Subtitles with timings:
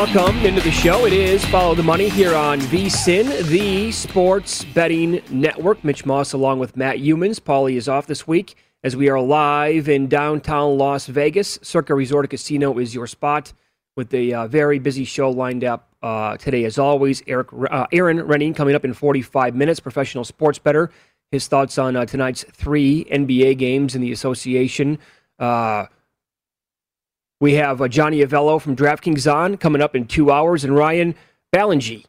[0.00, 1.04] Welcome into the show.
[1.04, 5.84] It is Follow the Money here on VSIN, the sports betting network.
[5.84, 7.38] Mitch Moss along with Matt Youmans.
[7.38, 11.58] Paulie is off this week as we are live in downtown Las Vegas.
[11.60, 13.52] Circa Resort Casino is your spot
[13.94, 17.22] with a uh, very busy show lined up uh, today, as always.
[17.26, 20.90] Eric, uh, Erin Rynning coming up in 45 minutes, professional sports better.
[21.30, 24.98] His thoughts on uh, tonight's three NBA games in the association.
[27.40, 31.14] We have uh, Johnny Avello from DraftKings on coming up in two hours, and Ryan
[31.54, 32.04] Ballengee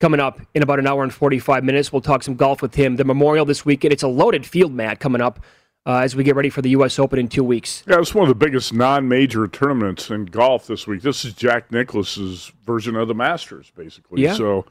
[0.00, 1.92] coming up in about an hour and 45 minutes.
[1.92, 2.96] We'll talk some golf with him.
[2.96, 3.92] The Memorial this weekend.
[3.92, 5.40] It's a loaded field, Matt, coming up
[5.86, 6.98] uh, as we get ready for the U.S.
[6.98, 7.82] Open in two weeks.
[7.86, 11.00] Yeah, it's one of the biggest non-major tournaments in golf this week.
[11.00, 14.22] This is Jack Nicklaus's version of the Masters, basically.
[14.22, 14.34] Yeah.
[14.34, 14.66] So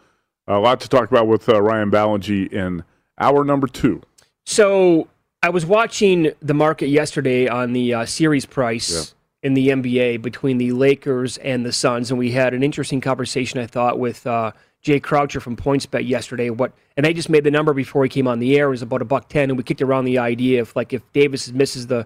[0.48, 2.84] a lot to talk about with uh, Ryan Ballengee in
[3.20, 4.04] hour number two.
[4.46, 5.08] So
[5.42, 10.58] I was watching the market yesterday on the uh, series price in the NBA between
[10.58, 14.52] the Lakers and the Suns, and we had an interesting conversation, I thought, with uh,
[14.82, 16.50] Jay Croucher from PointsBet yesterday.
[16.50, 18.82] What and I just made the number before he came on the air it was
[18.82, 21.88] about a buck ten, and we kicked around the idea of like if Davis misses
[21.88, 22.06] the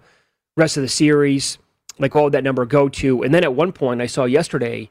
[0.56, 1.58] rest of the series,
[1.98, 3.24] like what would that number go to?
[3.24, 4.90] And then at one point, I saw yesterday.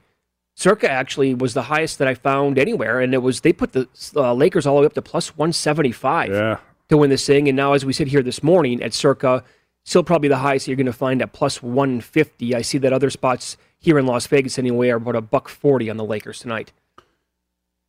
[0.54, 3.88] Circa actually was the highest that I found anywhere, and it was they put the
[4.16, 6.58] uh, Lakers all the way up to plus one seventy five Yeah.
[6.88, 7.48] to win this thing.
[7.48, 9.44] And now, as we sit here this morning at Circa,
[9.84, 12.54] still probably the highest you're going to find at plus 150.
[12.54, 15.90] I see that other spots here in Las Vegas anyway are about a buck 40
[15.90, 16.72] on the Lakers tonight.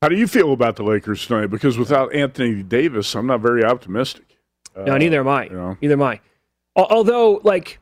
[0.02, 1.48] How do you feel about the Lakers tonight?
[1.48, 4.38] Because without Anthony Davis, I'm not very optimistic.
[4.76, 5.46] no, uh, neither am I.
[5.46, 5.78] you know.
[5.81, 6.20] Neither am I.
[6.76, 7.80] Although, like,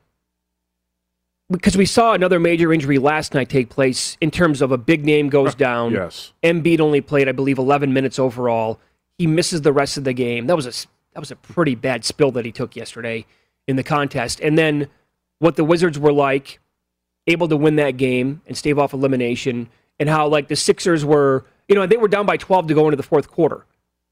[1.49, 5.03] because we saw another major injury last night take place in terms of a big
[5.05, 5.93] name goes down.
[5.93, 6.33] Yes.
[6.43, 8.79] Embiid only played, I believe, 11 minutes overall.
[9.17, 10.47] He misses the rest of the game.
[10.47, 13.25] That was a that was a pretty bad spill that he took yesterday
[13.67, 14.39] in the contest.
[14.39, 14.87] And then
[15.39, 16.59] what the Wizards were like,
[17.27, 19.69] able to win that game and stave off elimination,
[19.99, 22.85] and how like the Sixers were, you know, they were down by 12 to go
[22.85, 23.65] into the fourth quarter.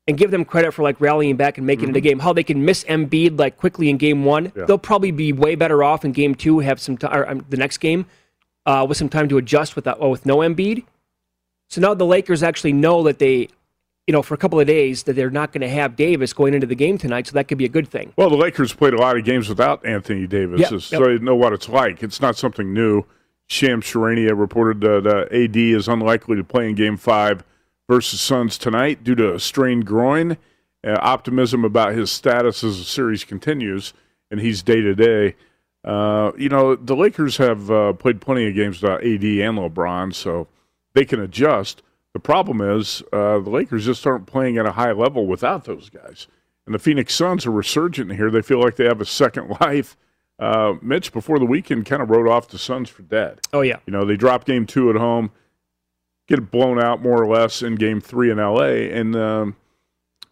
[0.07, 2.17] And give them credit for like rallying back and making it a game.
[2.17, 4.51] How they can miss Embiid like quickly in game one.
[4.55, 4.65] Yeah.
[4.65, 6.59] They'll probably be way better off in game two.
[6.59, 8.07] Have some time, um, the next game,
[8.65, 10.83] uh, with some time to adjust with that, oh, with no Embiid.
[11.69, 13.49] So now the Lakers actually know that they,
[14.09, 16.55] you know, for a couple of days that they're not going to have Davis going
[16.55, 17.27] into the game tonight.
[17.27, 18.11] So that could be a good thing.
[18.17, 21.19] Well, the Lakers played a lot of games without Anthony Davis, Yep, so yep.
[21.19, 22.01] they know what it's like.
[22.01, 23.03] It's not something new.
[23.45, 27.43] Shams Charania reported that uh, AD is unlikely to play in Game 5
[27.87, 30.37] versus Suns tonight due to a strained groin.
[30.83, 33.93] Uh, optimism about his status as the series continues,
[34.31, 35.35] and he's day to day.
[35.83, 40.15] Uh, you know, the Lakers have uh, played plenty of games without AD and LeBron,
[40.15, 40.47] so
[40.95, 41.83] they can adjust.
[42.13, 45.89] The problem is uh, the Lakers just aren't playing at a high level without those
[45.89, 46.27] guys.
[46.65, 48.29] And the Phoenix Suns are resurgent here.
[48.29, 49.95] They feel like they have a second life.
[50.37, 53.41] Uh, Mitch, before the weekend, kind of wrote off the Suns for dead.
[53.51, 53.79] Oh, yeah.
[53.85, 55.31] You know, they dropped game two at home,
[56.27, 59.55] get blown out more or less in game three in LA, and um,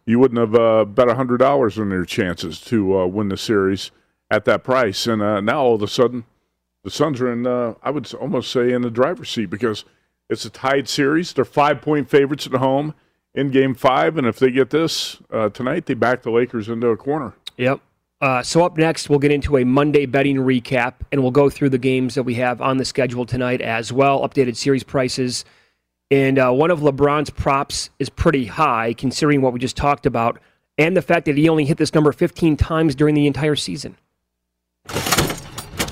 [0.06, 3.90] you wouldn't have uh, bet $100 on their chances to uh, win the series
[4.30, 5.06] at that price.
[5.06, 6.24] And uh, now all of a sudden,
[6.84, 9.84] the Suns are in, uh, I would almost say, in the driver's seat because
[10.28, 11.32] it's a tied series.
[11.32, 12.94] They're five point favorites at home
[13.34, 14.16] in game five.
[14.16, 17.34] And if they get this uh, tonight, they back the Lakers into a corner.
[17.56, 17.80] Yep.
[18.20, 21.68] Uh, so up next, we'll get into a Monday betting recap, and we'll go through
[21.68, 24.28] the games that we have on the schedule tonight as well.
[24.28, 25.44] Updated series prices,
[26.10, 30.40] and uh, one of LeBron's props is pretty high considering what we just talked about,
[30.76, 33.96] and the fact that he only hit this number 15 times during the entire season.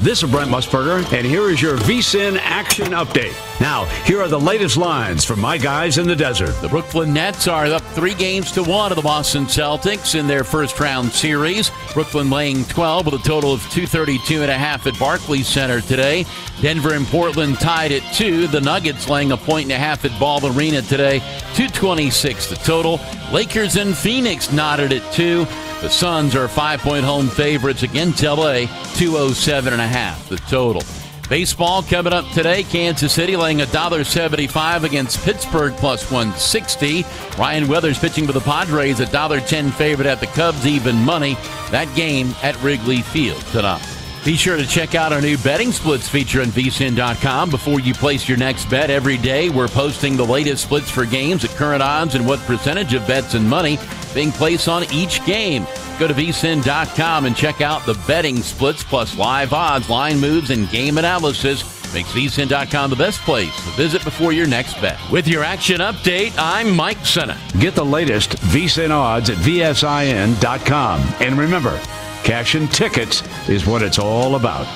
[0.01, 3.35] This is Brent Musburger, and here is your VSIN action update.
[3.61, 6.53] Now, here are the latest lines from my guys in the desert.
[6.61, 10.45] The Brooklyn Nets are up three games to one of the Boston Celtics in their
[10.45, 11.71] first round series.
[11.95, 16.27] Brooklyn laying 12 with a total of 232 and a half at Barclays Center today.
[16.61, 18.47] Denver and Portland tied at two.
[18.49, 21.21] The Nuggets laying a point and a half at Ball Arena today.
[21.55, 23.01] 226 the total.
[23.33, 25.47] Lakers and Phoenix knotted at two.
[25.83, 28.65] The Suns are five point home favorites against LA,
[28.95, 30.83] 207 and a half the total.
[31.29, 32.63] Baseball coming up today.
[32.63, 37.05] Kansas City laying $1.75 against Pittsburgh plus 160.
[37.37, 41.35] Ryan Weathers pitching for the Padres, $1.10 favorite at the Cubs, even money.
[41.71, 43.96] That game at Wrigley Field tonight.
[44.27, 48.29] Be sure to check out our new betting splits feature on vsin.com before you place
[48.29, 49.51] your next bet every day.
[49.51, 53.35] We're posting the latest splits for games at current odds and what percentage of bets
[53.35, 53.79] and money
[54.15, 55.65] being placed on each game.
[56.01, 60.69] Go to vsin.com and check out the betting splits plus live odds, line moves, and
[60.71, 61.63] game analysis.
[61.95, 64.99] Makes vsin.com the best place to visit before your next bet.
[65.09, 67.39] With your action update, I'm Mike Senna.
[67.61, 71.01] Get the latest VSIN odds at vsin.com.
[71.21, 71.81] And remember,
[72.27, 74.67] Cashing tickets is what it's all about.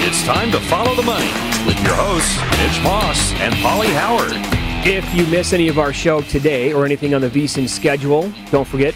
[0.00, 1.26] It's time to follow the money
[1.66, 4.32] with your hosts, Mitch Moss and Pauly Howard.
[4.86, 8.66] If you miss any of our show today or anything on the VSIN schedule, don't
[8.66, 8.94] forget,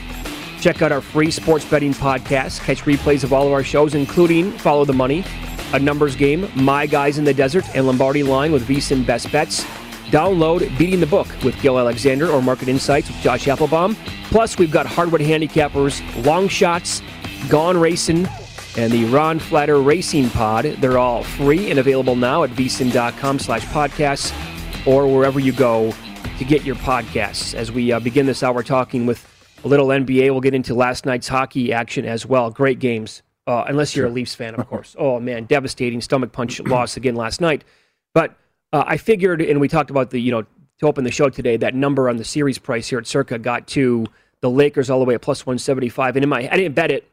[0.62, 2.64] check out our free sports betting podcast.
[2.64, 5.26] Catch replays of all of our shows, including Follow the Money
[5.72, 9.64] a numbers game, My Guys in the Desert, and Lombardi Line with VSIN Best Bets.
[10.10, 13.96] Download Beating the Book with Gill Alexander or Market Insights with Josh Applebaum.
[14.24, 17.02] Plus, we've got Hardwood Handicappers, Long Shots,
[17.48, 18.28] Gone Racing,
[18.76, 20.64] and the Ron Flatter Racing Pod.
[20.64, 24.32] They're all free and available now at vsin.com slash podcasts
[24.86, 25.92] or wherever you go
[26.38, 27.54] to get your podcasts.
[27.54, 29.26] As we uh, begin this hour talking with
[29.64, 32.50] a little NBA, we'll get into last night's hockey action as well.
[32.50, 34.96] Great games uh, unless you're a Leafs fan, of course.
[34.98, 37.64] oh man, devastating stomach punch loss again last night.
[38.14, 38.36] But
[38.72, 40.42] uh, I figured, and we talked about the you know
[40.78, 43.66] to open the show today, that number on the series price here at Circa got
[43.68, 44.06] to
[44.40, 46.16] the Lakers all the way at plus 175.
[46.16, 47.10] And in my, I didn't bet it,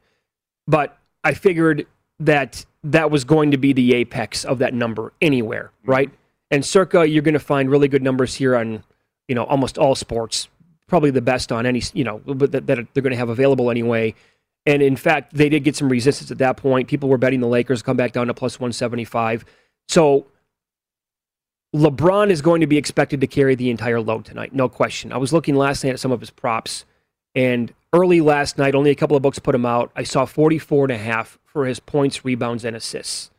[0.68, 1.88] but I figured
[2.20, 6.12] that that was going to be the apex of that number anywhere, right?
[6.52, 8.84] And Circa, you're going to find really good numbers here on
[9.28, 10.50] you know almost all sports,
[10.88, 14.14] probably the best on any you know that, that they're going to have available anyway.
[14.66, 16.88] And in fact, they did get some resistance at that point.
[16.88, 19.44] People were betting the Lakers come back down to plus 175.
[19.90, 20.28] So
[21.76, 25.12] LeBron is going to be expected to carry the entire load tonight, no question.
[25.12, 26.86] I was looking last night at some of his props,
[27.34, 29.92] and early last night, only a couple of books put him out.
[29.96, 33.32] I saw 44 and a half for his points, rebounds, and assists.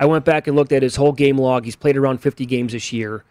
[0.00, 1.64] I went back and looked at his whole game log.
[1.64, 3.24] He's played around 50 games this year.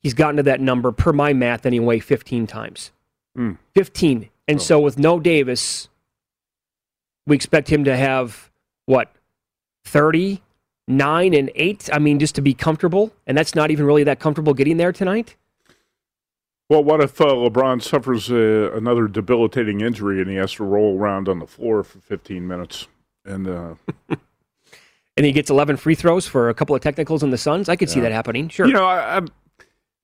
[0.00, 2.90] He's gotten to that number, per my math anyway, 15 times.
[3.38, 3.58] Mm.
[3.74, 4.28] 15.
[4.48, 4.62] And oh.
[4.62, 5.88] so with no Davis,
[7.26, 8.50] we expect him to have
[8.86, 9.12] what
[9.84, 10.42] 30,
[10.88, 11.90] 9 and 8.
[11.92, 14.92] I mean just to be comfortable, and that's not even really that comfortable getting there
[14.92, 15.36] tonight.
[16.68, 20.98] Well, what if uh, LeBron suffers uh, another debilitating injury and he has to roll
[20.98, 22.88] around on the floor for 15 minutes
[23.26, 23.74] and uh...
[25.16, 27.68] and he gets 11 free throws for a couple of technicals in the Suns?
[27.68, 27.94] I could yeah.
[27.94, 28.48] see that happening.
[28.48, 28.66] Sure.
[28.66, 29.20] You know, I, I,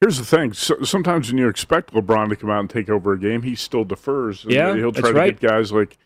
[0.02, 0.52] here's the thing.
[0.52, 3.54] So, sometimes when you expect LeBron to come out and take over a game, he
[3.54, 4.44] still defers.
[4.46, 5.40] yeah, he'll try to right.
[5.40, 5.96] get guys like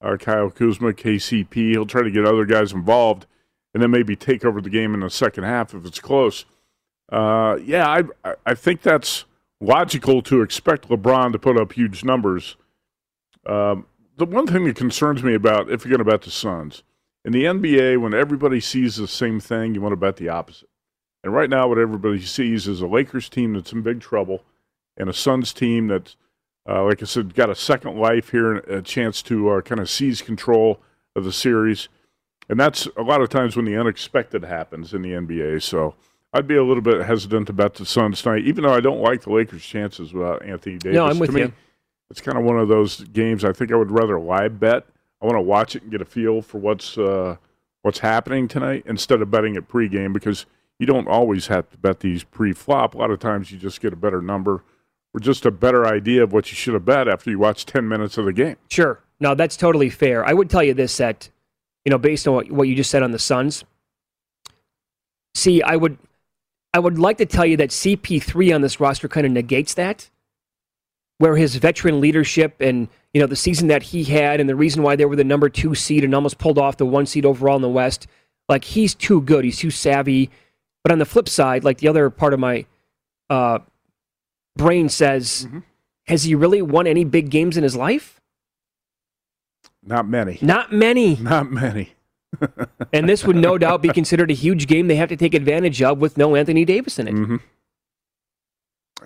[0.00, 1.70] uh, Kyle Kuzma, KCP.
[1.70, 3.26] He'll try to get other guys involved
[3.74, 6.44] and then maybe take over the game in the second half if it's close.
[7.10, 9.24] Uh, yeah, I, I think that's
[9.60, 12.56] logical to expect LeBron to put up huge numbers.
[13.46, 13.86] Um,
[14.16, 16.82] the one thing that concerns me about if you're going to bet the Suns
[17.24, 20.68] in the NBA, when everybody sees the same thing, you want to bet the opposite.
[21.22, 24.44] And right now, what everybody sees is a Lakers team that's in big trouble,
[24.96, 26.16] and a Suns team that's,
[26.66, 29.80] uh, like I said, got a second life here and a chance to uh, kind
[29.80, 30.80] of seize control
[31.14, 31.88] of the series.
[32.48, 35.62] And that's a lot of times when the unexpected happens in the NBA.
[35.62, 35.94] So
[36.32, 39.22] I'd be a little bit hesitant bet the Suns tonight, even though I don't like
[39.22, 40.96] the Lakers' chances without Anthony Davis.
[40.96, 41.52] No, I'm with to me, you.
[42.10, 43.44] It's kind of one of those games.
[43.44, 44.86] I think I would rather live bet.
[45.20, 47.36] I want to watch it and get a feel for what's uh,
[47.82, 50.46] what's happening tonight instead of betting it pregame because
[50.78, 52.94] you don't always have to bet these pre-flop.
[52.94, 54.62] A lot of times you just get a better number
[55.20, 58.18] just a better idea of what you should have bet after you watch 10 minutes
[58.18, 58.56] of the game.
[58.68, 59.00] Sure.
[59.20, 60.24] No, that's totally fair.
[60.24, 61.28] I would tell you this that,
[61.84, 63.64] you know, based on what, what you just said on the Suns.
[65.34, 65.98] See, I would
[66.74, 70.10] I would like to tell you that CP3 on this roster kind of negates that.
[71.18, 74.84] Where his veteran leadership and, you know, the season that he had and the reason
[74.84, 77.56] why they were the number 2 seed and almost pulled off the 1 seed overall
[77.56, 78.06] in the West,
[78.48, 80.30] like he's too good, he's too savvy.
[80.84, 82.66] But on the flip side, like the other part of my
[83.28, 83.58] uh,
[84.58, 85.48] brain says,
[86.06, 88.20] has he really won any big games in his life?
[89.82, 90.38] Not many.
[90.42, 91.16] Not many.
[91.16, 91.94] Not many.
[92.92, 95.80] and this would no doubt be considered a huge game they have to take advantage
[95.80, 97.14] of with no Anthony Davis in it.
[97.14, 97.36] Mm-hmm.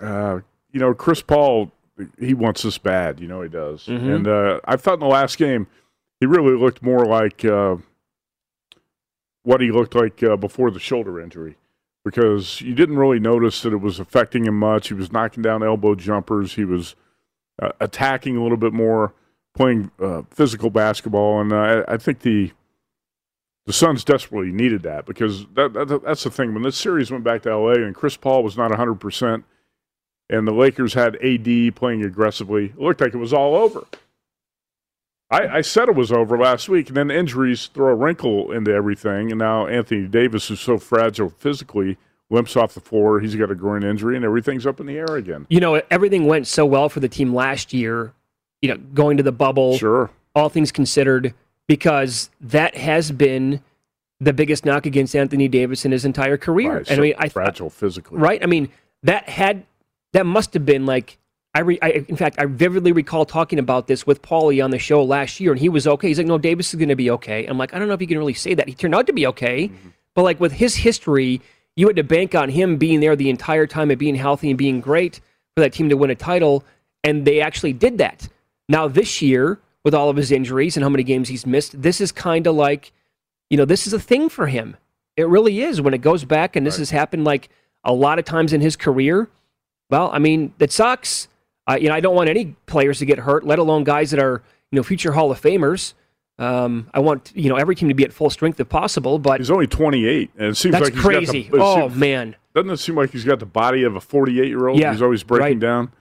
[0.01, 0.39] Uh,
[0.71, 1.71] you know, Chris Paul,
[2.19, 3.21] he wants this bad.
[3.21, 3.85] You know, he does.
[3.85, 4.15] Mhm.
[4.15, 5.67] And uh, I thought in the last game,
[6.19, 7.77] he really looked more like uh,
[9.43, 11.55] what he looked like uh, before the shoulder injury
[12.03, 14.89] because you didn't really notice that it was affecting him much.
[14.89, 16.55] He was knocking down elbow jumpers.
[16.55, 16.95] He was
[17.61, 19.13] uh, attacking a little bit more,
[19.55, 22.51] playing uh, physical basketball, and uh, I, think the
[23.65, 26.53] the Suns desperately needed that because that, that that's the thing.
[26.53, 29.45] When this series went back to LA and Chris Paul was not 100 percent,
[30.29, 33.85] and the Lakers had AD playing aggressively, it looked like it was all over.
[35.33, 38.71] I, I said it was over last week, and then injuries throw a wrinkle into
[38.71, 39.31] everything.
[39.31, 41.97] And now Anthony Davis, who's so fragile physically,
[42.29, 43.19] limps off the floor.
[43.19, 45.45] He's got a groin injury, and everything's up in the air again.
[45.49, 48.13] You know, everything went so well for the team last year,
[48.61, 50.09] you know, going to the bubble, Sure.
[50.35, 51.33] all things considered,
[51.67, 53.61] because that has been
[54.19, 56.69] the biggest knock against Anthony Davis in his entire career.
[56.71, 58.19] Right, and so I mean, I fragile physically.
[58.19, 58.41] right?
[58.41, 58.69] I mean,
[59.03, 59.65] that had
[60.13, 61.17] that must have been like
[61.55, 64.79] I, re, I in fact I vividly recall talking about this with Paulie on the
[64.79, 66.07] show last year, and he was okay.
[66.07, 68.01] He's like, "No, Davis is going to be okay." I'm like, I don't know if
[68.01, 68.67] you can really say that.
[68.67, 69.89] He turned out to be okay, mm-hmm.
[70.15, 71.41] but like with his history,
[71.75, 74.57] you had to bank on him being there the entire time and being healthy and
[74.57, 75.19] being great
[75.55, 76.63] for that team to win a title,
[77.03, 78.27] and they actually did that.
[78.67, 82.01] Now this year, with all of his injuries and how many games he's missed, this
[82.01, 82.91] is kind of like,
[83.49, 84.75] you know, this is a thing for him.
[85.15, 87.49] It really is when it goes back, and this has happened like
[87.83, 89.29] a lot of times in his career.
[89.91, 91.27] Well, I mean, it sucks.
[91.69, 94.19] Uh, you know, I don't want any players to get hurt, let alone guys that
[94.19, 95.93] are you know future Hall of Famers.
[96.39, 99.39] Um, I want you know every team to be at full strength if possible, but
[99.39, 101.43] He's only 28, and it seems that's like he's crazy.
[101.43, 104.47] The, oh seems- man, Doesn't it seem like he's got the body of a 48
[104.47, 104.79] year old?
[104.79, 105.59] Yeah, he's always breaking right.
[105.59, 105.91] down.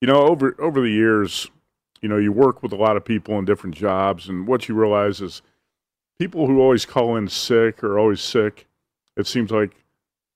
[0.00, 1.50] You know, over over the years,
[2.00, 4.74] you know, you work with a lot of people in different jobs, and what you
[4.74, 5.42] realize is
[6.18, 8.66] people who always call in sick or always sick.
[9.16, 9.72] It seems like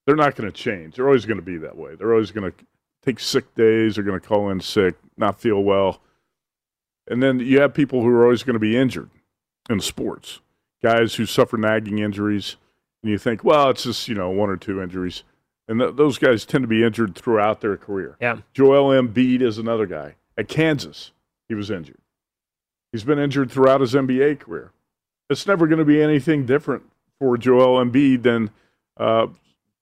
[0.07, 0.97] they're not going to change.
[0.97, 1.95] They're always going to be that way.
[1.95, 2.65] They're always going to
[3.07, 3.95] take sick days.
[3.95, 6.01] They're going to call in sick, not feel well,
[7.09, 9.11] and then you have people who are always going to be injured
[9.71, 10.41] in sports.
[10.83, 12.57] Guys who suffer nagging injuries,
[13.03, 15.23] and you think, well, it's just you know one or two injuries.
[15.69, 18.17] And th- those guys tend to be injured throughout their career.
[18.21, 18.39] Yeah.
[18.55, 20.15] Joel Embiid is another guy.
[20.39, 21.11] At Kansas,
[21.49, 21.99] he was injured.
[22.93, 24.71] He's been injured throughout his NBA career.
[25.29, 26.85] It's never going to be anything different
[27.19, 28.51] for Joel Embiid than
[28.97, 29.27] uh,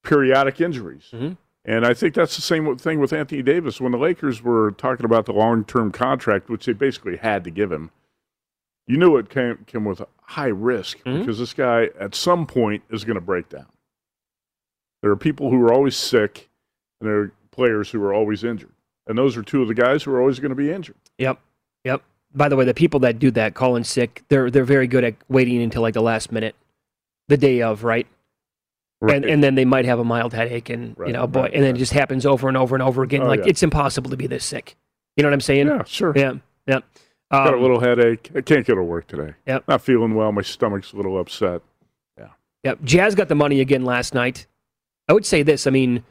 [0.03, 1.09] periodic injuries.
[1.13, 1.37] Mhm.
[1.67, 3.81] And I think that's the same thing with Anthony Davis.
[3.81, 7.49] When the Lakers were talking about the long term contract, which they basically had to
[7.49, 7.89] give him,
[8.87, 11.19] you knew it came, came with high risk Mhm.
[11.21, 13.65] because this guy at some point is going to break down.
[15.01, 16.49] There are people who are always sick,
[17.01, 18.71] and there are players who are always injured.
[19.07, 20.95] And those are two of the guys who are always going to be injured.
[21.17, 21.39] Yep.
[21.83, 22.01] Yep.
[22.33, 25.03] By the way, the people that do that, call in sick, they're they're very good
[25.03, 26.55] at waiting until like the last minute,
[27.27, 28.07] the day of, right?
[29.01, 29.17] Right.
[29.17, 31.53] And and then they might have a mild headache, and Right, you know, boy, right,
[31.53, 33.23] and then it just happens over and over and over again.
[33.23, 33.47] Oh, like yeah.
[33.49, 34.75] it's impossible to be this sick.
[35.17, 35.67] You know what I'm saying?
[35.67, 36.13] Yeah, sure.
[36.15, 36.33] Yeah.
[36.65, 36.79] Yeah.
[37.31, 38.31] Got a Um, little headache.
[38.35, 39.33] I can't go to work today.
[39.47, 39.67] Yep.
[39.67, 40.31] Not feeling well.
[40.31, 41.61] My stomach's a little upset.
[42.17, 42.27] Yeah
[42.63, 42.79] yep.
[42.83, 44.47] Jazz got the money again last night.
[45.09, 45.67] I would say this.
[45.67, 46.03] I mean,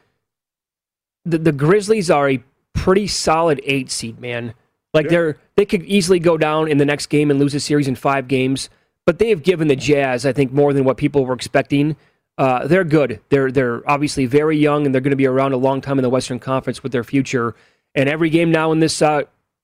[1.25, 4.53] the the Grizzlies are a pretty solid eight seed, man.
[4.93, 5.09] Like Yeah.
[5.11, 7.95] they're they could easily go down in the next game and lose a series in
[7.95, 8.69] five games,
[9.05, 11.95] but they have given the Jazz, I think, more than what people were expecting.
[12.37, 13.21] Uh, they're good.
[13.29, 16.03] They're they're obviously very young, and they're going to be around a long time in
[16.03, 17.55] the Western Conference with their future.
[17.93, 19.21] And every game now in this uh,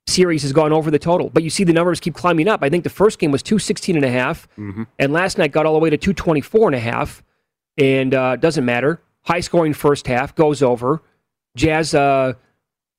[0.08, 1.30] series has gone over the total.
[1.30, 2.64] But you see the numbers keep climbing up.
[2.64, 4.48] I think the first game was 216 and a half,
[4.98, 7.24] and last night got all the way to 224 and a half.
[7.78, 9.02] And uh, doesn't matter.
[9.24, 11.02] high scoring first half, goes over.
[11.58, 12.34] Jazz, uh,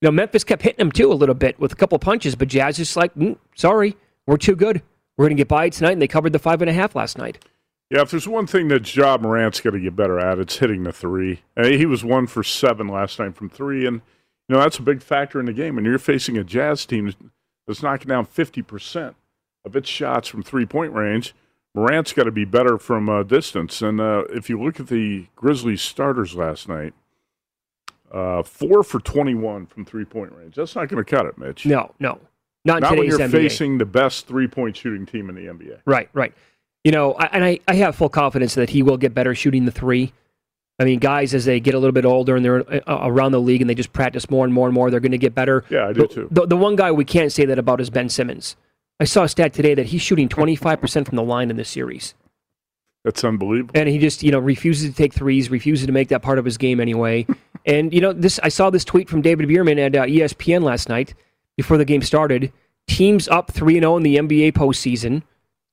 [0.00, 2.48] you know, Memphis kept hitting them too a little bit with a couple punches, but
[2.48, 4.82] Jazz just like, mm, sorry, we're too good.
[5.16, 7.16] We're going to get by tonight, and they covered the five and a half last
[7.18, 7.42] night.
[7.92, 10.84] Yeah, if there's one thing that Ja Morant's got to get better at, it's hitting
[10.84, 11.42] the three.
[11.54, 14.00] Uh, he was one for seven last night from three, and
[14.48, 15.76] you know that's a big factor in the game.
[15.76, 17.12] And you're facing a Jazz team
[17.66, 19.14] that's knocking down 50 percent
[19.66, 21.34] of its shots from three point range.
[21.74, 23.82] Morant's got to be better from uh, distance.
[23.82, 26.94] And uh, if you look at the Grizzlies starters last night,
[28.10, 30.54] uh, four for 21 from three point range.
[30.54, 31.66] That's not going to cut it, Mitch.
[31.66, 32.18] No, no.
[32.64, 33.32] Not, Not when you're NBA.
[33.32, 35.80] facing the best three point shooting team in the NBA.
[35.84, 36.32] Right, right.
[36.84, 39.64] You know, I, and I, I have full confidence that he will get better shooting
[39.64, 40.12] the three.
[40.78, 43.40] I mean, guys, as they get a little bit older and they're uh, around the
[43.40, 45.64] league and they just practice more and more and more, they're going to get better.
[45.70, 46.28] Yeah, I do the, too.
[46.30, 48.56] The, the one guy we can't say that about is Ben Simmons.
[48.98, 52.14] I saw a stat today that he's shooting 25% from the line in this series.
[53.04, 53.72] That's unbelievable.
[53.74, 56.44] And he just, you know, refuses to take threes, refuses to make that part of
[56.44, 57.26] his game anyway.
[57.66, 60.88] and, you know, this I saw this tweet from David Bierman at uh, ESPN last
[60.88, 61.14] night
[61.56, 62.52] before the game started.
[62.88, 65.22] Teams up 3 0 in the NBA postseason,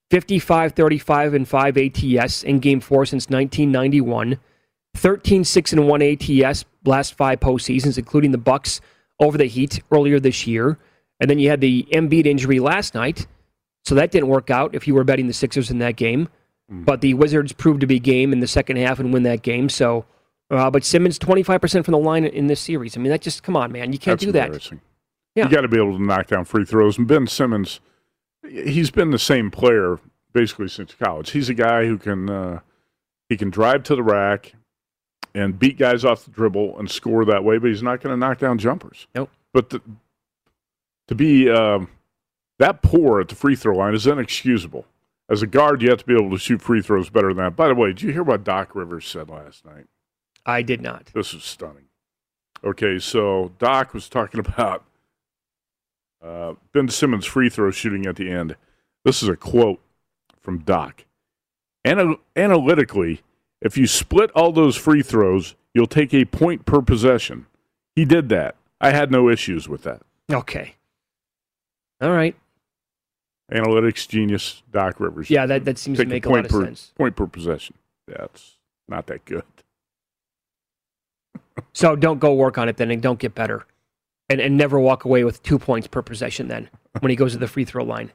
[0.10, 4.40] 55 35 and 5 ATS in game four since 1991,
[4.96, 8.82] 13 6 and 1 ATS last five postseasons, including the Bucks
[9.20, 10.78] over the Heat earlier this year.
[11.20, 13.28] And then you had the Embiid injury last night,
[13.84, 16.30] so that didn't work out if you were betting the Sixers in that game.
[16.72, 19.70] But the Wizards proved to be game in the second half and win that game.
[19.70, 20.06] So,
[20.52, 22.96] uh, but Simmons 25% from the line in this series.
[22.96, 23.92] I mean, that just, come on, man.
[23.92, 24.72] You can't That's do that.
[25.34, 25.46] Yeah.
[25.46, 27.00] You got to be able to knock down free throws.
[27.00, 27.80] And Ben Simmons,
[28.48, 30.00] he's been the same player
[30.34, 31.32] basically since college.
[31.32, 32.60] He's a guy who can uh,
[33.28, 34.54] he can drive to the rack
[35.36, 38.18] and beat guys off the dribble and score that way, but he's not going to
[38.18, 39.08] knock down jumpers.
[39.14, 39.30] Nope.
[39.54, 39.82] But the,
[41.08, 41.90] to be um,
[42.58, 44.86] that poor at the free throw line is inexcusable.
[45.30, 47.56] As a guard, you have to be able to shoot free throws better than that.
[47.56, 49.86] By the way, did you hear what Doc Rivers said last night?
[50.46, 51.12] I did not.
[51.14, 51.86] This is stunning.
[52.64, 54.84] Okay, so Doc was talking about
[56.22, 58.56] uh, Ben Simmons' free throw shooting at the end.
[59.06, 59.80] This is a quote
[60.42, 61.06] from Doc.
[61.86, 63.22] Ana- analytically,
[63.62, 67.46] if you split all those free throws, you'll take a point per possession.
[67.96, 68.56] He did that.
[68.82, 70.02] I had no issues with that.
[70.32, 70.76] Okay.
[72.02, 72.36] All right.
[73.52, 75.30] Analytics genius, Doc Rivers.
[75.30, 76.92] Yeah, that, that seems to make a point lot of per, sense.
[76.96, 77.76] Point per possession.
[78.08, 79.44] That's not that good.
[81.74, 83.66] So don't go work on it then and don't get better.
[84.30, 87.40] And, and never walk away with two points per possession then when he goes to
[87.40, 88.12] the free throw line.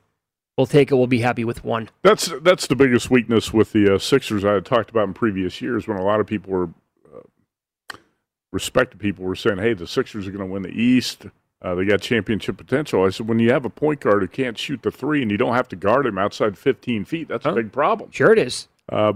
[0.57, 0.95] We'll take it.
[0.95, 1.91] We'll be happy with one.
[2.03, 5.61] That's that's the biggest weakness with the uh, Sixers I had talked about in previous
[5.61, 6.69] years when a lot of people were
[7.13, 7.97] uh,
[8.53, 11.27] respected people were saying, "Hey, the Sixers are going to win the East.
[11.61, 14.57] Uh, they got championship potential." I said, "When you have a point guard who can't
[14.57, 17.53] shoot the three and you don't have to guard him outside 15 feet, that's a
[17.53, 18.69] big problem." Sure, it is.
[18.89, 19.15] Uh,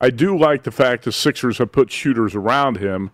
[0.00, 3.10] I do like the fact the Sixers have put shooters around him.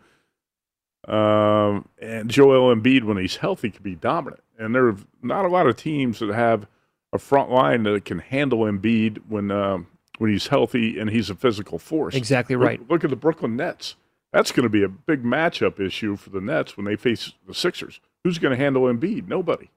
[1.08, 4.42] Um, and Joel Embiid, when he's healthy, can be dominant.
[4.58, 6.66] And there are not a lot of teams that have
[7.12, 9.86] a front line that can handle Embiid when um,
[10.18, 12.14] when he's healthy and he's a physical force.
[12.14, 12.90] Exactly Look- right.
[12.90, 13.96] Look, at the Brooklyn Nets.
[14.32, 17.54] That's going to be a big matchup issue for the Nets when they face the
[17.54, 18.00] Sixers.
[18.24, 19.28] Who's going to handle Embiid?
[19.28, 19.70] Nobody.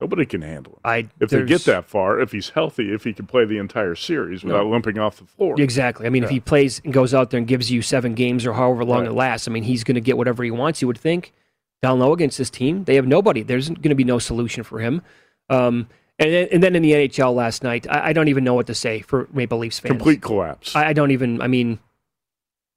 [0.00, 0.80] Nobody can handle him.
[0.84, 3.96] I If they get that far, if he's healthy, if he can play the entire
[3.96, 4.70] series without No.
[4.70, 5.60] limping off the floor.
[5.60, 6.06] Exactly.
[6.06, 8.52] I mean, if he plays and goes out there and gives you seven games or
[8.52, 9.08] however long Right.
[9.08, 10.80] it lasts, I mean, he's going to get whatever he wants.
[10.80, 11.32] You would think
[11.82, 13.42] down low against this team, they have nobody.
[13.42, 15.02] There's going to be no solution for him.
[15.50, 15.88] Um,
[16.20, 18.66] and then, and then in the NHL last night, I, I don't even know what
[18.68, 19.90] to say for Maple Leafs fans.
[19.92, 20.76] Complete collapse.
[20.76, 21.40] I, I don't even.
[21.40, 21.78] I mean,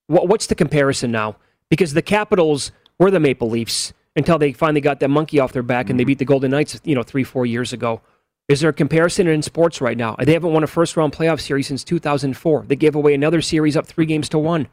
[0.07, 1.37] what, what's the comparison now?
[1.69, 5.63] Because the Capitals were the Maple Leafs until they finally got that monkey off their
[5.63, 8.01] back and they beat the Golden Knights, you know, three, four years ago.
[8.47, 10.15] Is there a comparison in sports right now?
[10.19, 12.65] They haven't won a first round playoff series since 2004.
[12.67, 14.67] They gave away another series up three games to one.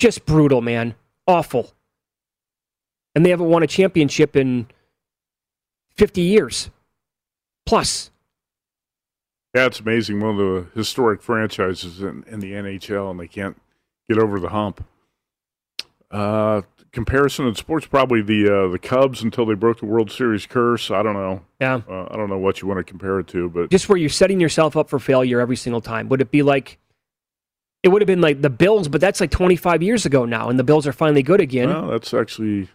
[0.00, 0.94] Just brutal, man.
[1.26, 1.72] Awful.
[3.14, 4.66] And they haven't won a championship in
[5.94, 6.70] 50 years.
[7.64, 8.10] Plus.
[9.54, 10.18] Yeah, it's amazing.
[10.18, 13.56] One of the historic franchises in, in the NHL, and they can't
[14.08, 14.84] get over the hump.
[16.10, 16.62] Uh,
[16.94, 20.90] comparison in sports, probably the uh, the Cubs until they broke the World Series curse.
[20.90, 21.42] I don't know.
[21.60, 21.82] Yeah.
[21.88, 24.08] Uh, I don't know what you want to compare it to, but just where you're
[24.08, 26.08] setting yourself up for failure every single time.
[26.08, 26.78] Would it be like
[27.82, 30.58] it would have been like the Bills, but that's like 25 years ago now, and
[30.58, 31.68] the Bills are finally good again.
[31.68, 32.68] well, that's actually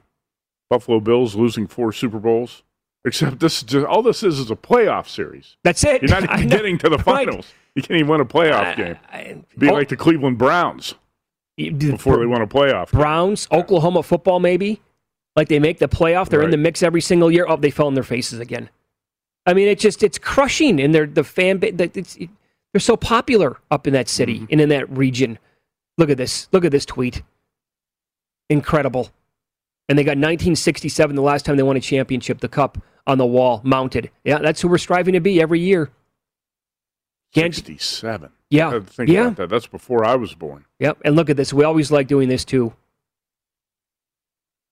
[0.69, 2.61] Buffalo Bills losing four Super Bowls.
[3.05, 5.55] Except this, is just, all this is is a playoff series.
[5.63, 6.01] that's it.
[6.03, 7.05] You're not even getting to the Right.
[7.27, 7.53] finals.
[7.73, 8.97] You can't even win a playoff I- game.
[9.09, 10.95] I- Be oh, like the Cleveland Browns
[11.77, 12.91] before they won a playoff.
[12.91, 13.01] game.
[13.01, 14.81] Browns, Oklahoma football, maybe.
[15.35, 17.45] Like they make the playoff, they're in the mix every single year.
[17.47, 18.69] Oh, they fell on their faces again.
[19.45, 21.73] I mean, it just it's crushing, and they're the fan base.
[21.79, 22.29] It's, it,
[22.73, 24.45] they're so popular up in that city Mm-hmm.
[24.51, 25.39] and in that region.
[25.97, 26.47] Look at this.
[26.51, 27.23] Look at this tweet.
[28.49, 29.11] Incredible.
[29.87, 33.25] And they got 1967, the last time they won a championship, the cup on the
[33.25, 34.11] wall mounted.
[34.23, 35.89] Yeah, that's who we're striving to be every year.
[37.33, 38.31] Can't- 67.
[38.49, 38.79] Yeah.
[38.79, 39.25] Think Yeah.
[39.27, 39.49] about that.
[39.49, 40.65] That's before I was born.
[40.79, 40.99] Yep.
[41.05, 41.53] And look at this.
[41.53, 42.73] We always like doing this too.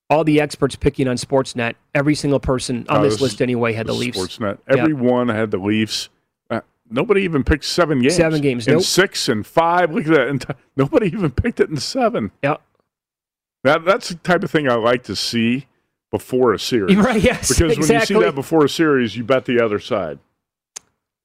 [0.10, 3.74] All the experts picking on Sportsnet, every single person on Oh, this this list anyway
[3.74, 4.18] had the Leafs.
[4.18, 4.58] Sportsnet.
[4.68, 6.08] Everyone had the Leafs.
[6.50, 8.16] Uh, nobody even picked seven games.
[8.16, 8.84] Seven games, And nope.
[8.86, 9.94] six and five.
[9.94, 10.28] Look at that.
[10.30, 12.32] And t- nobody even picked it in seven.
[12.42, 12.56] Yeah.
[13.64, 15.68] That, that's the type of thing I like to see
[16.10, 16.96] before a series.
[16.98, 20.20] Right, yes, Because when you see that before a series, you bet the other side.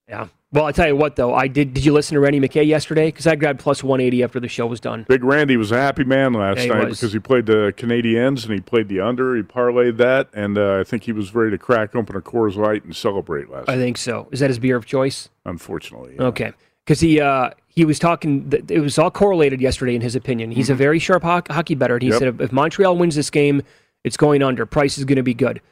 [0.08, 0.26] Yeah.
[0.52, 1.72] Well, I tell you what, though, I did.
[1.72, 3.06] Did you listen to Randy McKay yesterday?
[3.06, 5.06] Because I grabbed plus 180 after the show was done.
[5.08, 7.00] Big Randy was a happy man last Yeah, night was.
[7.00, 9.34] because he played the Canadiens and he played the under.
[9.34, 12.56] He parlayed that, and uh, I think he was ready to crack open a Coors
[12.56, 13.72] Light and celebrate last night.
[13.72, 13.82] I night.
[13.82, 14.28] think so.
[14.30, 15.30] Is that his beer of choice?
[15.46, 16.24] Unfortunately, yeah.
[16.24, 16.52] Okay.
[16.84, 18.52] Because he uh, he was talking.
[18.68, 20.50] It was all correlated yesterday in his opinion.
[20.50, 21.94] He's a very sharp ho- hockey better.
[21.94, 22.18] And he Yep.
[22.18, 23.62] said if, if Montreal wins this game,
[24.04, 24.66] it's going under.
[24.66, 25.62] Price is going to be good.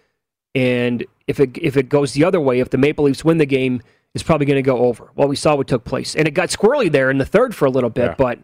[0.55, 3.45] And if it if it goes the other way, if the Maple Leafs win the
[3.47, 3.83] game,
[4.15, 5.11] it's probably going to go over.
[5.15, 7.65] Well, we saw what took place, and it got squirrely there in the third for
[7.67, 8.11] a little bit.
[8.11, 8.15] Yeah.
[8.19, 8.39] But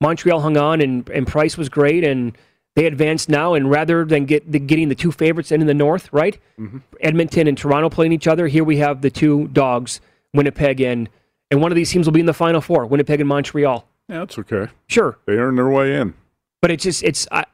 [0.00, 2.36] Montreal hung on, and and Price was great, and
[2.76, 3.54] they advanced now.
[3.54, 6.38] And rather than get the, getting the two favorites in, in the North, right?
[6.58, 6.78] Mm-hmm.
[7.00, 8.46] Edmonton and Toronto playing each other.
[8.46, 10.00] Here we have the two dogs,
[10.34, 11.08] Winnipeg and
[11.50, 13.88] and one of these teams will be in the Final Four, Winnipeg and Montreal.
[14.08, 14.68] Yeah, that's okay.
[14.86, 16.14] Sure, They earned their way in.
[16.62, 17.44] but it's just it's I,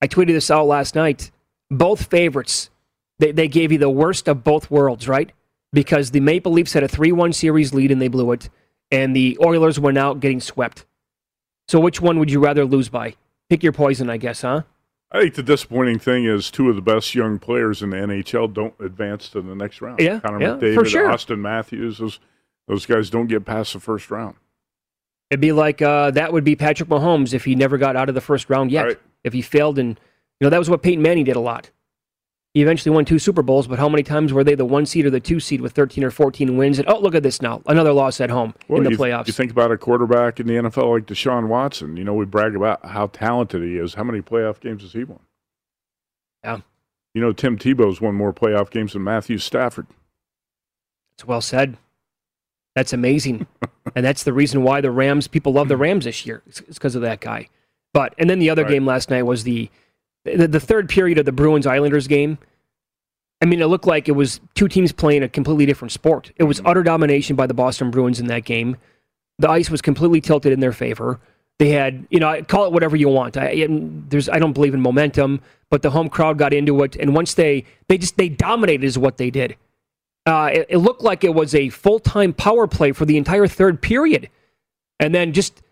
[0.00, 1.30] I tweeted this out last night.
[1.70, 2.70] Both favorites,
[3.18, 5.32] they they gave you the worst of both worlds, right?
[5.72, 8.48] Because the Maple Leafs had a three-one series lead and they blew it,
[8.90, 10.84] and the Oilers went out getting swept.
[11.68, 13.14] So which one would you rather lose by?
[13.48, 14.62] Pick your poison, I guess, huh?
[15.12, 18.52] I think the disappointing thing is two of the best young players in the NHL
[18.52, 20.00] don't advance to the next round.
[20.00, 21.08] Yeah, Connor yeah, for McDavid, sure.
[21.08, 22.20] Auston Matthews, those
[22.68, 24.36] those guys don't get past the first round.
[25.30, 28.14] It'd be like uh, that would be Patrick Mahomes if he never got out of
[28.14, 28.84] the first round yet.
[28.84, 29.00] Right.
[29.24, 29.98] If he failed, and
[30.40, 31.70] you know that was what Peyton Manning did a lot.
[32.54, 35.06] He eventually won two Super Bowls, but how many times were they the one seed
[35.06, 36.80] or the two seed with 13 or 14 wins?
[36.80, 39.28] And oh, look at this now, another loss at home Well, in the you, playoffs.
[39.28, 41.96] You think about a quarterback in the NFL like Deshaun Watson.
[41.96, 43.94] You know, we brag about how talented he is.
[43.94, 45.20] How many playoff games has he won?
[46.42, 46.60] Yeah.
[47.14, 49.86] You know, Tim Tebow's won more playoff games than Matthew Stafford.
[51.14, 51.76] It's well said.
[52.74, 53.46] That's amazing,
[53.96, 56.42] and that's the reason why the Rams people love the Rams this year.
[56.46, 57.48] It's because of that guy.
[57.92, 58.70] But and then the other Right.
[58.72, 59.68] game last night was the,
[60.24, 62.38] the the third period of the Bruins Islanders game.
[63.42, 66.30] I mean, it looked like it was two teams playing a completely different sport.
[66.36, 68.76] It was utter domination by the Boston Bruins in that game.
[69.38, 71.18] The ice was completely tilted in their favor.
[71.58, 73.36] They had, you know, call it whatever you want.
[73.36, 77.14] I, there's, I don't believe in momentum, but the home crowd got into it, and
[77.14, 79.56] once they, they just, they dominated, is what they did.
[80.26, 83.46] Uh, it, it looked like it was a full time power play for the entire
[83.46, 84.28] third period,
[84.98, 85.62] and then just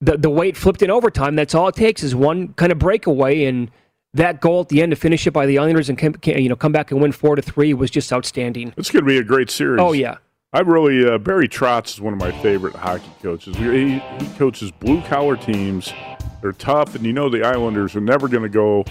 [0.00, 1.36] the the way it flipped in overtime.
[1.36, 3.70] That's all it takes is one kind of breakaway, and
[4.14, 6.56] that goal at the end to finish it by the Islanders and come, you know
[6.56, 8.74] come back and win four to three was just outstanding.
[8.76, 9.80] It's going to be a great series.
[9.80, 10.18] Oh yeah,
[10.52, 13.56] I really uh, Barry Trotz is one of my favorite hockey coaches.
[13.56, 15.92] He, he coaches blue collar teams.
[16.40, 18.84] They're tough, and you know the Islanders are never going to go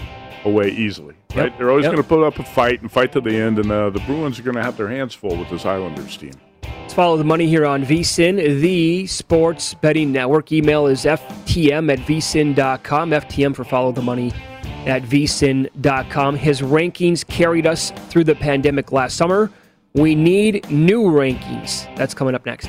[0.44, 1.14] away easily.
[1.34, 1.46] Right?
[1.50, 1.92] Yep, They're always yep.
[1.92, 4.38] going to put up a fight and fight to the end, and uh, the Bruins
[4.38, 6.32] are going to have their hands full with this Islanders team.
[6.62, 10.52] Let's follow the money here on VSIN, the sports betting network.
[10.52, 13.10] Email is ftm at vsin.com.
[13.10, 14.32] FTM for follow the money
[14.86, 16.36] at vsin.com.
[16.36, 19.50] His rankings carried us through the pandemic last summer.
[19.94, 21.94] We need new rankings.
[21.96, 22.68] That's coming up next.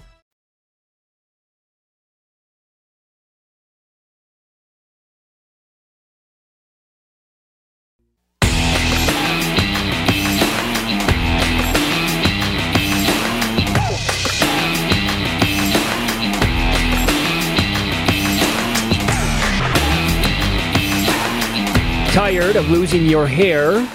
[22.51, 23.87] Tired of losing your hair?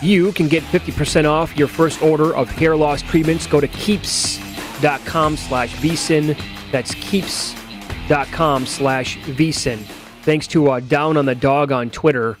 [0.00, 3.48] You can get 50% off your first order of hair loss treatments.
[3.48, 6.40] Go to keeps.com slash vsin.
[6.70, 9.78] That's keeps.com slash vsin.
[10.22, 12.38] Thanks to uh, Down on the Dog on Twitter.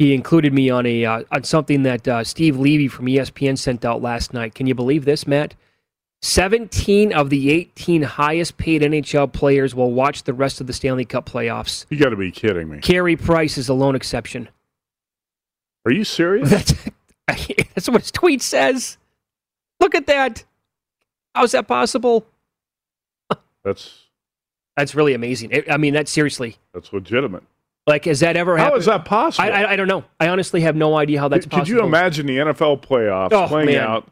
[0.00, 3.84] He included me on a uh, on something that uh, Steve Levy from ESPN sent
[3.84, 4.56] out last night.
[4.56, 5.54] Can you believe this, Matt?
[6.22, 11.04] 17 of the 18 highest paid NHL players will watch the rest of the Stanley
[11.04, 11.86] Cup playoffs.
[11.90, 12.78] You got to be kidding me.
[12.80, 14.48] Carey Price is the lone exception.
[15.86, 16.50] Are you serious?
[17.28, 18.96] That's, that's what his tweet says.
[19.80, 20.44] Look at that.
[21.34, 22.26] How's that possible?
[23.64, 24.06] That's
[24.76, 25.50] That's really amazing.
[25.52, 26.56] It- I mean, that's seriously.
[26.72, 27.42] that's legitimate.
[27.86, 28.80] Like, has that ever How happened?
[28.80, 29.48] is that possible?
[29.48, 30.04] I, I, I don't know.
[30.20, 31.66] I honestly have no idea how that's Could possible.
[31.76, 33.78] Could you imagine the NFL playoffs Oh, playing man.
[33.80, 34.08] out,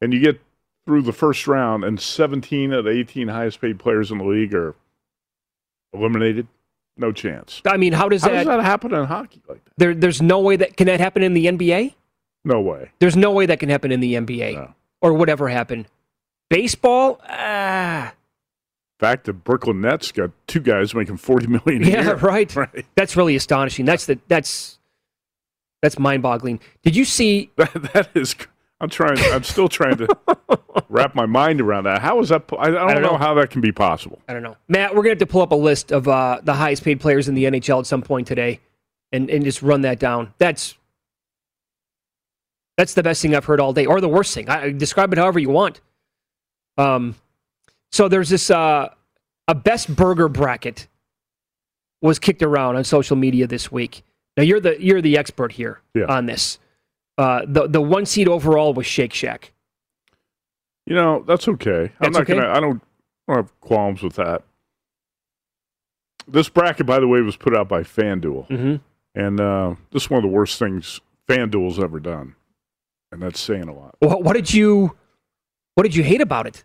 [0.00, 0.40] and you get
[0.90, 4.52] through the first round, and 17 of the 18 highest paid players in the league
[4.52, 4.74] are
[5.92, 6.48] eliminated?
[6.96, 7.62] No chance.
[7.64, 9.40] I mean, how does How that, does that happen in hockey?
[9.48, 9.72] Like that?
[9.78, 11.94] There, there's no way that can that happen in the NBA.
[12.44, 12.90] No way.
[12.98, 15.86] There's no way that can happen in the NBA or whatever happened.
[16.48, 18.12] Baseball, ah,
[18.98, 22.16] fact, the Brooklyn Nets got two guys making 40 million a yeah, year.
[22.16, 22.56] right.
[22.56, 22.84] Right.
[22.96, 23.84] That's really astonishing.
[23.84, 24.80] That's the that's
[25.82, 26.58] that's mind-boggling.
[26.82, 27.52] Did you see?
[27.56, 28.34] That, that is.
[28.80, 29.18] I'm trying.
[29.32, 30.08] I'm still trying to
[30.88, 32.00] wrap my mind around that.
[32.00, 32.46] How is that?
[32.46, 33.10] po- I, I, don't, don't know.
[33.12, 33.18] know.
[33.18, 34.20] how that can be possible.
[34.28, 34.94] I don't know, Matt.
[34.94, 37.34] We're gonna have to pull up a list of uh, the highest paid players in
[37.34, 38.60] the NHL at some point today,
[39.12, 40.32] and and just run that down.
[40.38, 40.76] That's
[42.78, 44.48] that's the best thing I've heard all day, or the worst thing.
[44.48, 45.80] I, describe it however you want.
[46.78, 47.16] Um,
[47.92, 48.88] so there's this uh,
[49.46, 50.88] a best burger bracket
[52.00, 54.02] was kicked around on social media this week.
[54.38, 56.58] Now you're the you're the expert here on this.
[57.20, 59.52] Uh, the the one seed overall was Shake Shack.
[60.86, 61.92] You know, that's okay.
[62.00, 62.32] I'm not okay?
[62.32, 62.48] gonna.
[62.48, 62.82] I don't,
[63.28, 64.42] I don't have qualms with that.
[66.26, 68.76] This bracket, by the way, was put out by FanDuel, mm-hmm.
[69.14, 72.36] and uh, this is one of the worst things FanDuel's ever done,
[73.12, 73.96] and that's saying a lot.
[73.98, 74.96] What, what did you
[75.74, 76.64] what did you hate about it?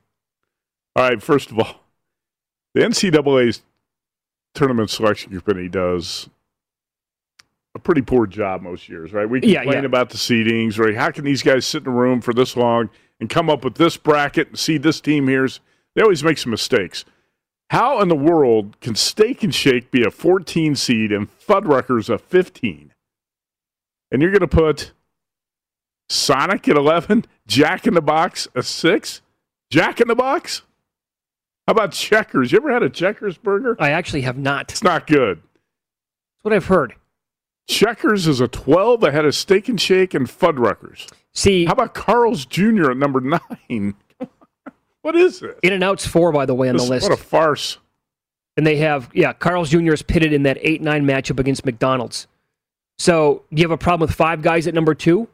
[0.95, 1.81] All right, first of all,
[2.73, 3.61] the NCAA's
[4.53, 6.29] tournament selection committee does
[7.75, 9.29] a pretty poor job most years, right?
[9.29, 9.87] We Yeah, complain yeah.
[9.87, 10.95] about the seedings, right?
[10.95, 13.75] How can these guys sit in a room for this long and come up with
[13.75, 15.59] this bracket and see this team here's?
[15.93, 17.03] They always make some mistakes.
[17.71, 22.17] How in the world can Steak and Shake be a 14 seed and Fuddruckers a
[22.17, 22.93] 15?
[24.11, 24.93] And you're going to put
[26.09, 29.21] Sonic at 11, Jack in the Box a 6?
[29.71, 30.61] Jack in the Box?
[31.67, 32.51] How about Checkers?
[32.51, 33.75] You ever had a Checkers burger?
[33.79, 34.71] I actually have not.
[34.71, 35.37] It's not good.
[35.39, 36.93] That's what I've heard.
[37.67, 41.09] Checkers is a 12 ahead of Steak and Shake and Fuddruckers.
[41.33, 42.91] See, how about Carl's Jr.
[42.91, 43.95] at number nine?
[45.01, 45.59] what is it?
[45.63, 47.09] In-N-Out's four, by the way, on This- the list.
[47.09, 47.77] What a farce.
[48.57, 49.93] and they have, yeah, Carl's Jr.
[49.93, 52.27] is pitted in that 8 9 matchup against McDonald's.
[52.97, 55.27] So, do you have a problem with five guys at number two?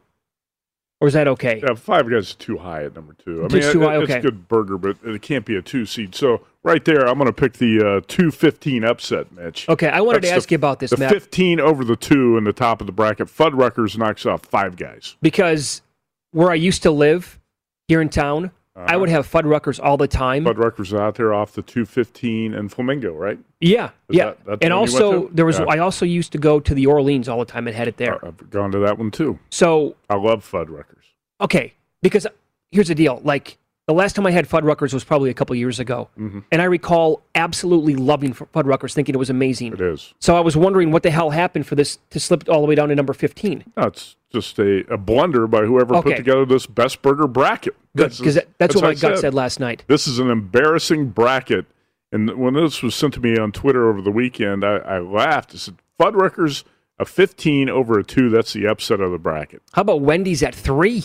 [1.02, 1.60] Or is that okay?
[1.60, 3.44] Yeah, Five Guys is too high at number two.
[3.44, 4.02] I Just mean, too it- high?
[4.02, 6.14] it's a good burger, but it can't be a two seed.
[6.14, 9.68] So right there, I'm going to pick the uh, two fifteen upset, Mitch.
[9.68, 11.12] Okay, I wanted to ask the- you about this, The Matt.
[11.12, 13.26] fifteen over the two in the top of the bracket.
[13.26, 15.16] Fuddruckers knocks off Five Guys.
[15.20, 15.82] because
[16.30, 17.40] where I used to live
[17.88, 19.16] here in town, I would uh-huh.
[19.16, 20.44] have Fuddruckers all the time.
[20.44, 23.38] Fuddruckers out there off the two fifteen and Flamingo, right?
[23.60, 24.32] yeah, Is yeah.
[24.46, 25.66] that- and the one you went also there was Yeah.
[25.68, 28.24] I also used to go to the Orleans all the time and had it there.
[28.24, 29.38] Uh, I've gone to that one too.
[29.50, 31.04] So I love Fuddruckers.
[31.40, 32.26] okay, because
[32.70, 33.58] here's the deal: like
[33.92, 36.44] the last time I had Fuddruckers was probably a couple years ago, Mhm.
[36.50, 39.72] and I recall absolutely loving Fuddruckers, thinking it was amazing.
[39.74, 40.14] It is.
[40.18, 42.74] So I was wondering what the hell happened for this to slip all the way
[42.74, 43.64] down to number fifteen.
[43.76, 43.90] No,
[44.32, 46.10] just a, a blunder by whoever Okay.
[46.10, 47.74] put together this best burger bracket.
[47.96, 49.84] Good, because that, that's, what my gut said last night.
[49.86, 51.66] This is an embarrassing bracket.
[52.10, 55.52] And when this was sent to me on Twitter over the weekend, I, I laughed.
[55.54, 56.64] I said, Fuddruckers,
[56.98, 59.62] a 15 over a 2, that's the upset of the bracket.
[59.72, 61.04] How about Wendy's at three?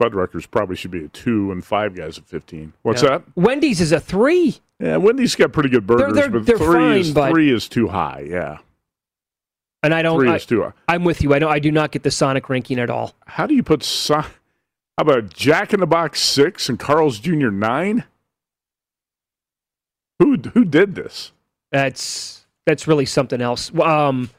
[0.00, 2.72] Fuddruckers probably should be a 2 and 5 guys at 15.
[2.82, 3.08] What's Yeah.
[3.10, 3.22] that?
[3.34, 4.58] Wendy's is a three.
[4.78, 7.68] Yeah, Wendy's got pretty good burgers, they're- but they're 3, fine, is, but- 3 is
[7.68, 8.58] too high, yeah.
[9.82, 10.18] And I don't.
[10.18, 10.72] Three I, is too high.
[10.88, 11.34] I'm with you.
[11.34, 11.48] I know.
[11.48, 13.14] I do not get the Sonic ranking at all.
[13.26, 14.28] How do you put so- How
[14.98, 17.50] about Jack in the Box 6 and Carl's Jr.
[17.50, 18.04] 9?
[20.18, 21.30] Who, who did this?
[21.70, 23.72] That's that's really something else.
[23.78, 24.30] Um,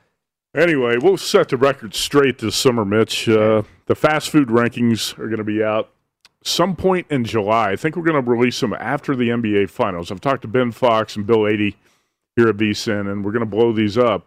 [0.55, 3.29] Anyway, we'll set the record straight this summer, Mitch.
[3.29, 5.91] Uh, the fast food rankings are going to be out
[6.43, 7.71] some point in July.
[7.71, 10.11] I think we're going to release them after the NBA Finals.
[10.11, 11.75] I've talked to Ben Fox and Bill Adee
[12.35, 14.25] here at VSIN, and we're going to blow these up.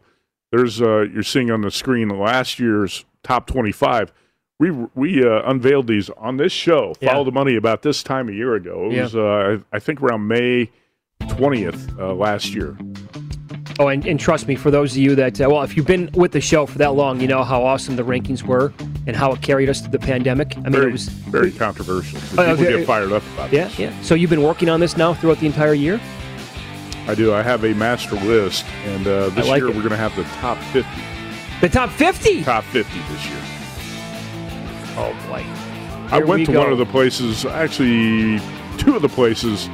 [0.53, 4.13] There's uh, you're seeing on the screen last year's top 25.
[4.61, 6.93] We we uh, unveiled these on this show.
[7.01, 7.13] Yeah.
[7.13, 8.87] Follow the money about this time a year ago.
[8.91, 9.03] It Yeah.
[9.05, 10.71] was uh, I I think around May
[11.23, 12.77] 20th uh, last year.
[13.79, 16.11] Oh, and, and trust me, for those of you that uh, well, if you've been
[16.15, 18.73] with the show for that long, you know how awesome the rankings were
[19.07, 20.57] and how it carried us through the pandemic.
[20.59, 22.19] I mean, very, it was very controversial.
[22.19, 23.79] Oh, People very- get fired up about yeah, this.
[23.79, 24.03] yeah.
[24.03, 26.01] So you've been working on this now throughout the entire year.
[27.07, 27.33] I do.
[27.35, 29.75] I have a master list, and uh, this like year it.
[29.75, 30.89] we're going to have the top 50.
[31.61, 32.45] The top 50.
[32.45, 33.39] Top 50 this year.
[34.97, 35.45] Oh boy.
[36.15, 36.61] I went we to go.
[36.61, 38.39] one of the places, actually,
[38.79, 39.69] two of the places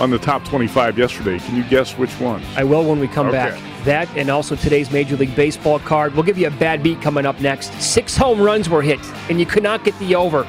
[0.00, 1.38] on the top 25 yesterday.
[1.38, 2.42] Can you guess which one?
[2.56, 3.36] I will when we come Okay.
[3.36, 3.60] back.
[3.84, 6.14] That and also today's Major League Baseball card.
[6.14, 7.72] We'll give you a bad beat coming up next.
[7.80, 10.44] Six home runs were hit, and you could not get the over.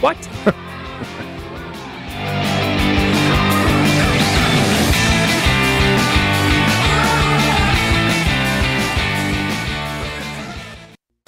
[0.00, 0.16] What?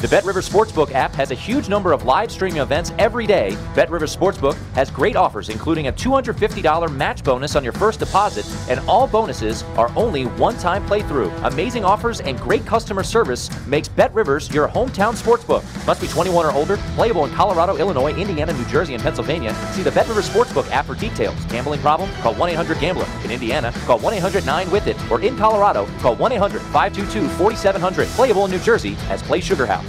[0.00, 3.58] The Bet River Sportsbook app has a huge number of live streaming events every day.
[3.74, 8.46] Bet River Sportsbook has great offers, including a $250 match bonus on your first deposit,
[8.70, 11.32] and all bonuses are only one-time playthrough.
[11.52, 15.64] Amazing offers and great customer service makes Bet Rivers your hometown sportsbook.
[15.84, 19.52] Must be 21 or older, playable in Colorado, Illinois, Indiana, New Jersey, and Pennsylvania.
[19.72, 21.44] See the Bet River Sportsbook app for details.
[21.46, 22.08] Gambling problem?
[22.20, 23.06] Call 1-800-GAMBLER.
[23.24, 25.10] In Indiana, call 1-800-9-WITH-IT.
[25.10, 28.06] Or in Colorado, call 1-800-522-4700.
[28.14, 29.87] Playable in New Jersey as Play Sugar House.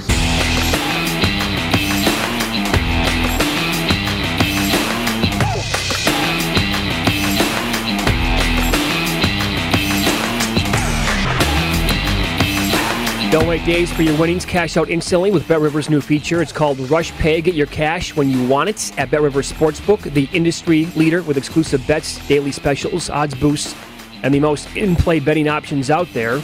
[13.49, 14.45] Wait days for your winnings.
[14.45, 16.39] Cash out instantly with Bet Rivers' new feature.
[16.39, 17.41] It's called Rush Pay.
[17.41, 21.35] Get your cash when you want it at Bet Rivers Sportsbook, the industry leader with
[21.35, 23.75] exclusive bets, daily specials, odds boosts,
[24.21, 26.43] and the most in-play betting options out there.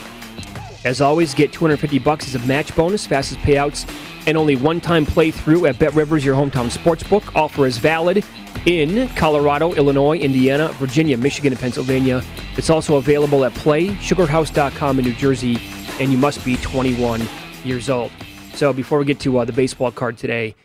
[0.84, 3.88] As always, get 250 bucks as a match bonus, fastest payouts,
[4.26, 7.36] and only one-time playthrough at Bet Rivers, your hometown sportsbook.
[7.36, 8.26] Offer is valid
[8.66, 12.24] in Colorado, Illinois, Indiana, Virginia, Michigan, and Pennsylvania.
[12.58, 15.60] It's also available at PlaySugarHouse.com in New Jersey,
[16.00, 17.22] and you must be 21
[17.64, 18.12] years old.
[18.54, 20.56] So before we get to uh, the baseball card today,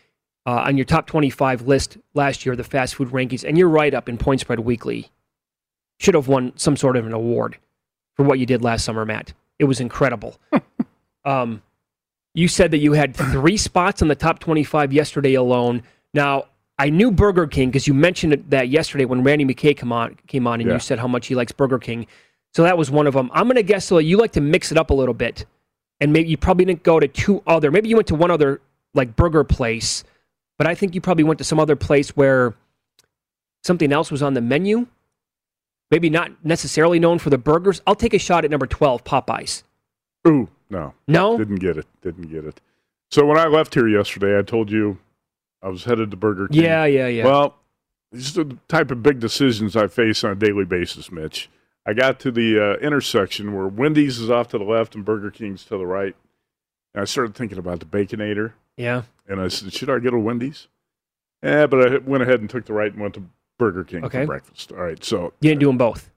[0.46, 3.92] uh, on your top 25 list last year, the fast food rankings, and you're right
[3.94, 5.10] up in Point Spread Weekly,
[5.98, 7.58] should have won some sort of an award
[8.14, 9.32] for what you did last summer, Matt.
[9.58, 10.38] It was incredible.
[11.24, 11.62] um,
[12.34, 15.83] you said that you had three spots on the top 25 yesterday alone.
[16.14, 16.44] Now,
[16.78, 20.46] I knew Burger King because you mentioned that yesterday when Randy McKay come on, came
[20.46, 20.74] on and Yeah.
[20.74, 22.06] you said how much he likes Burger King.
[22.55, 23.31] So that was one of them.
[23.33, 25.46] I'm going to guess though, you like to mix it up a little bit.
[26.01, 28.61] And maybe you probably didn't go to two other, maybe you went to one other
[28.94, 30.03] like burger place,
[30.59, 32.55] but I think you probably went to some other place where
[33.63, 34.87] something else was on the menu.
[35.90, 37.83] Maybe not necessarily known for the burgers.
[37.87, 39.65] I'll take a shot at number 12, Popeyes.
[40.27, 40.94] Ooh, no.
[41.09, 41.37] No?
[41.37, 41.87] Didn't get it.
[42.01, 42.61] Didn't get it.
[43.11, 44.98] So when I left here yesterday, I told you
[45.63, 46.63] I was headed to Burger King.
[46.63, 47.25] Yeah, yeah, yeah.
[47.25, 47.57] Well,
[48.13, 51.51] these are the type of big decisions I face on a daily basis, Mitch.
[51.90, 55.32] I got to the uh, intersection where Wendy's is off to the left and Burger
[55.32, 56.14] King's to the right.
[56.94, 58.52] And I started thinking about the Baconator.
[58.76, 59.02] Yeah.
[59.26, 60.68] And I said, should I get a Wendy's?
[61.42, 63.24] Yeah, but I went ahead and took the right and went to
[63.58, 64.20] Burger King Okay.
[64.20, 64.70] for breakfast.
[64.70, 66.10] All right, so You didn't do them both.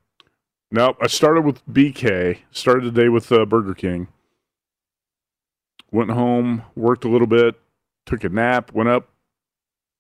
[0.69, 2.37] no, I started with BK.
[2.51, 4.09] Started the day with uh, Burger King.
[5.91, 7.59] Went home, worked a little bit,
[8.05, 9.09] took a nap, went up,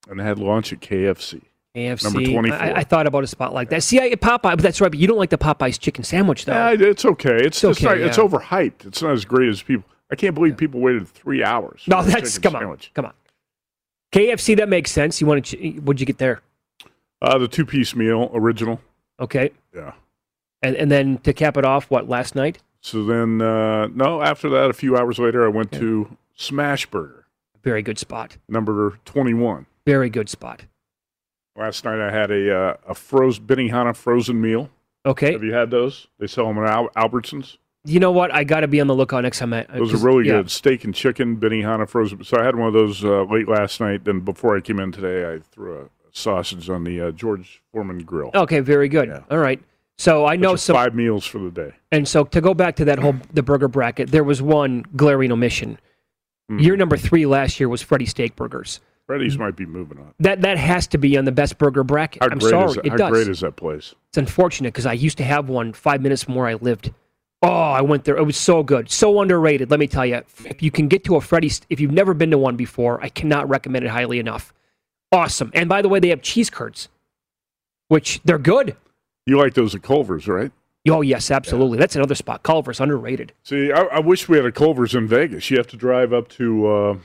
[0.07, 1.41] and had lunch at KFC.
[1.75, 2.03] AFC.
[2.03, 2.59] Number 24.
[2.59, 3.81] I, I thought about a spot like that.
[3.83, 4.91] See, I, Popeye, but that's right.
[4.91, 6.53] But you don't like the Popeyes chicken sandwich, though.
[6.53, 7.35] Yeah, it's okay.
[7.37, 8.85] It's, It's just okay, not, it's overhyped.
[8.85, 9.85] It's not as great as people.
[10.11, 11.83] I can't believe people waited three hours.
[11.87, 13.13] no, for that's come on, come on.
[14.11, 15.19] KFC, that makes sense.
[15.19, 15.69] You want to?
[15.79, 16.41] What'd you get there?
[17.19, 18.79] Uh, the two piece meal, original.
[19.19, 19.93] Okay, Yeah.
[20.61, 22.59] and and then to cap it off, what last night?
[22.81, 27.23] So then, uh, no, after that, a few hours later, I went to Smashburger.
[27.63, 28.37] Very good spot.
[28.49, 29.65] number 21.
[29.87, 30.63] Very good spot.
[31.55, 34.69] Last night, I had a uh, a frozen Benihana frozen meal.
[35.05, 35.33] Okay.
[35.33, 36.07] Have you had those?
[36.17, 37.57] They sell them at Al- Albertsons.
[37.85, 38.33] You know what?
[38.33, 39.53] I got to be on the lookout next time.
[39.53, 40.37] I, Those are 'cause- really yeah.
[40.37, 40.49] good.
[40.51, 42.23] Steak and chicken, Benihana frozen.
[42.23, 44.05] So I had one of those uh, late last night.
[44.05, 47.99] Then before I came in today, I threw a sausage on the uh, George Foreman
[47.99, 48.31] grill.
[48.33, 49.11] Okay, very good.
[49.29, 49.61] All right.
[49.97, 51.73] So I know some, five meals for the day.
[51.91, 55.31] and so to go back to that whole the burger bracket, there was one glaring
[55.31, 55.77] omission.
[56.49, 56.59] Hmm.
[56.59, 58.79] Year number three last year was Freddy Steak Burgers.
[59.13, 60.11] Freddy's might be moving on.
[60.21, 62.23] That that has to be on the best burger bracket.
[62.23, 62.85] How I'm sorry, that?
[62.85, 63.09] it How does.
[63.11, 63.93] great is that place?
[64.09, 66.91] It's unfortunate because I used to have one five minutes from where I lived.
[67.43, 68.17] Oh, I went there.
[68.17, 69.69] It was so good, so underrated.
[69.69, 72.31] Let me tell you, if you can get to a Freddy's, if you've never been
[72.31, 74.51] to one before, I cannot recommend it highly enough.
[75.11, 75.51] Awesome.
[75.53, 76.89] And by the way, they have cheese curds,
[77.89, 78.75] which they're good.
[79.27, 80.51] You like those at Culver's, right?
[80.89, 81.77] Oh yes, absolutely.
[81.77, 82.41] That's another spot.
[82.41, 83.31] Culver's underrated.
[83.43, 85.51] See, I, I wish we had a Culver's in Vegas.
[85.51, 86.97] You have to drive up to uh,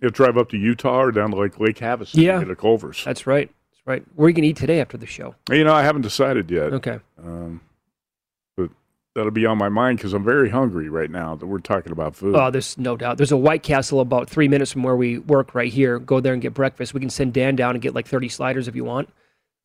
[0.00, 2.34] you have to drive up to Utah or down to like Lake Havasu Yeah.
[2.38, 3.02] to get a Culver's.
[3.04, 3.50] That's right.
[3.70, 4.04] That's right.
[4.14, 5.34] Where are you gonna eat today after the show?
[5.50, 6.72] You know, I haven't decided yet.
[6.74, 6.98] Okay.
[7.22, 7.60] Um,
[8.56, 8.70] but
[9.14, 12.14] that'll be on my mind because I'm very hungry right now that we're talking about
[12.16, 12.34] food.
[12.36, 13.16] Oh, there's no doubt.
[13.16, 15.98] There's a White Castle about three minutes from where we work right here.
[15.98, 16.92] Go there and get breakfast.
[16.94, 19.08] We can send Dan down and get like 30 sliders if you want.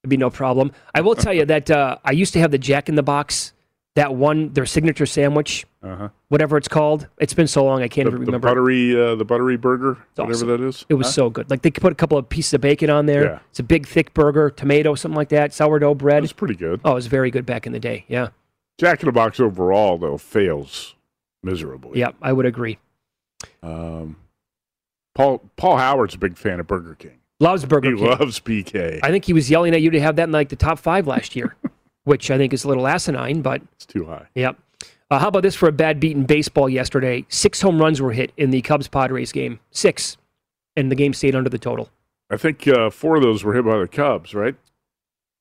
[0.03, 0.71] It'd be no problem.
[0.95, 3.53] I will tell you that uh, I used to have the Jack in the Box,
[3.96, 6.10] that one, their signature sandwich, uh-huh.
[6.30, 7.08] whatever it's called.
[7.18, 8.48] It's been so long I can't The, even the remember.
[8.48, 10.48] buttery, uh, the buttery burger, whatever awesome.
[10.48, 10.86] that is.
[10.88, 11.12] It was Huh?
[11.14, 11.50] so good.
[11.50, 13.24] Like they could put a couple of pieces of bacon on there.
[13.26, 13.39] Yeah.
[13.50, 16.24] It's a big, thick burger, tomato, something like that, sourdough bread.
[16.24, 16.80] It's pretty good.
[16.86, 18.06] Oh, it was very good back in the day.
[18.08, 18.30] Yeah.
[18.80, 20.96] Jack in the Box overall though fails
[21.44, 22.00] miserably.
[22.00, 22.80] Yeah, I would agree.
[23.62, 24.16] Um,
[25.16, 27.20] Paul Paul Howard's a big fan of Burger King.
[27.39, 28.06] Loves Burger he King.
[28.08, 29.00] loves BK.
[29.04, 31.08] I think he was yelling at you to have that in like the top five
[31.08, 31.56] last year,
[32.04, 34.28] which I think is a little asinine, but it's too high.
[34.36, 34.58] Yep.
[35.10, 37.26] Uh, how about this for a bad beat in baseball yesterday?
[37.28, 39.60] Six home runs were hit in the Cubs Padres game.
[39.72, 40.18] Six.
[40.78, 41.89] And the game stayed under the total.
[42.30, 44.56] I think uh, four of those were hit by the Cubs, right?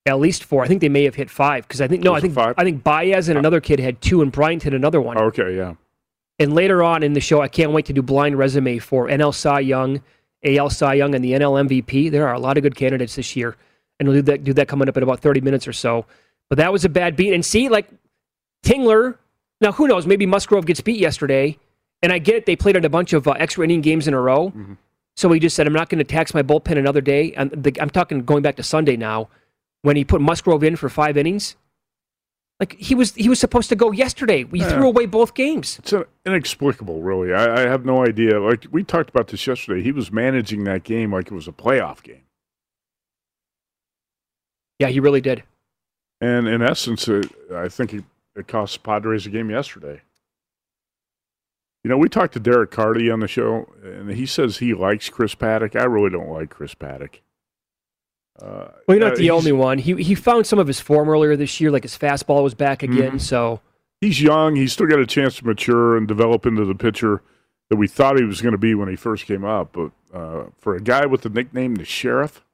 [0.07, 0.65] At least four.
[0.65, 2.55] I think they may have hit five because I think no, I think five?
[2.59, 5.17] I think Baez and another kid had two, and Bryant hit another one.
[5.17, 5.75] Okay, yeah.
[6.41, 9.33] And later on in the show, I can't wait to do blind resume for NL
[9.33, 10.01] Cy Young,
[10.43, 12.11] AL Cy Young, and the NL MVP.
[12.11, 13.57] There are a lot of good candidates this year,
[14.01, 16.07] and we'll do that do that coming up in about thirty minutes or so.
[16.51, 17.33] But that was a bad beat.
[17.33, 17.89] And see, like
[18.65, 19.17] Tingler.
[19.63, 20.07] Now, who knows?
[20.07, 21.59] Maybe Musgrove gets beat yesterday,
[22.03, 22.47] and I get it.
[22.47, 24.73] They played at a bunch of uh, extra inning games in a row, Mm-hmm.
[25.17, 27.73] so he just said, "I'm not going to tax my bullpen another day." And the,
[27.81, 29.29] I'm talking going back to Sunday now,
[29.83, 31.57] when he put Musgrove in for five innings.
[32.59, 34.45] Like he was, he was supposed to go yesterday.
[34.45, 34.69] We Yeah.
[34.71, 35.79] threw away both games.
[35.79, 35.95] It's
[36.27, 37.33] inexplicable, really.
[37.33, 38.39] I, I have no idea.
[38.39, 41.53] Like we talked about this yesterday, he was managing that game like it was a
[41.53, 42.21] playoff game,
[44.79, 45.43] Yeah, he really did.
[46.21, 48.05] And in essence, it, I think it,
[48.37, 50.03] it cost Padres a game yesterday.
[51.83, 55.09] You know, we talked to Derek Carty on the show, and he says he likes
[55.09, 55.75] Chris Paddack.
[55.81, 57.21] I really don't like Chris Paddack.
[58.41, 59.79] Uh, Well, you're not uh, the only one.
[59.79, 62.83] He he found some of his form earlier this year, like his fastball was back
[62.83, 63.13] again.
[63.13, 63.21] Mhm.
[63.21, 63.61] So
[64.01, 64.57] he's young.
[64.57, 67.23] He's still got a chance to mature and develop into the pitcher
[67.71, 69.73] that we thought he was going to be when he first came up.
[69.73, 72.45] But uh, for a guy with the nickname the Sheriff,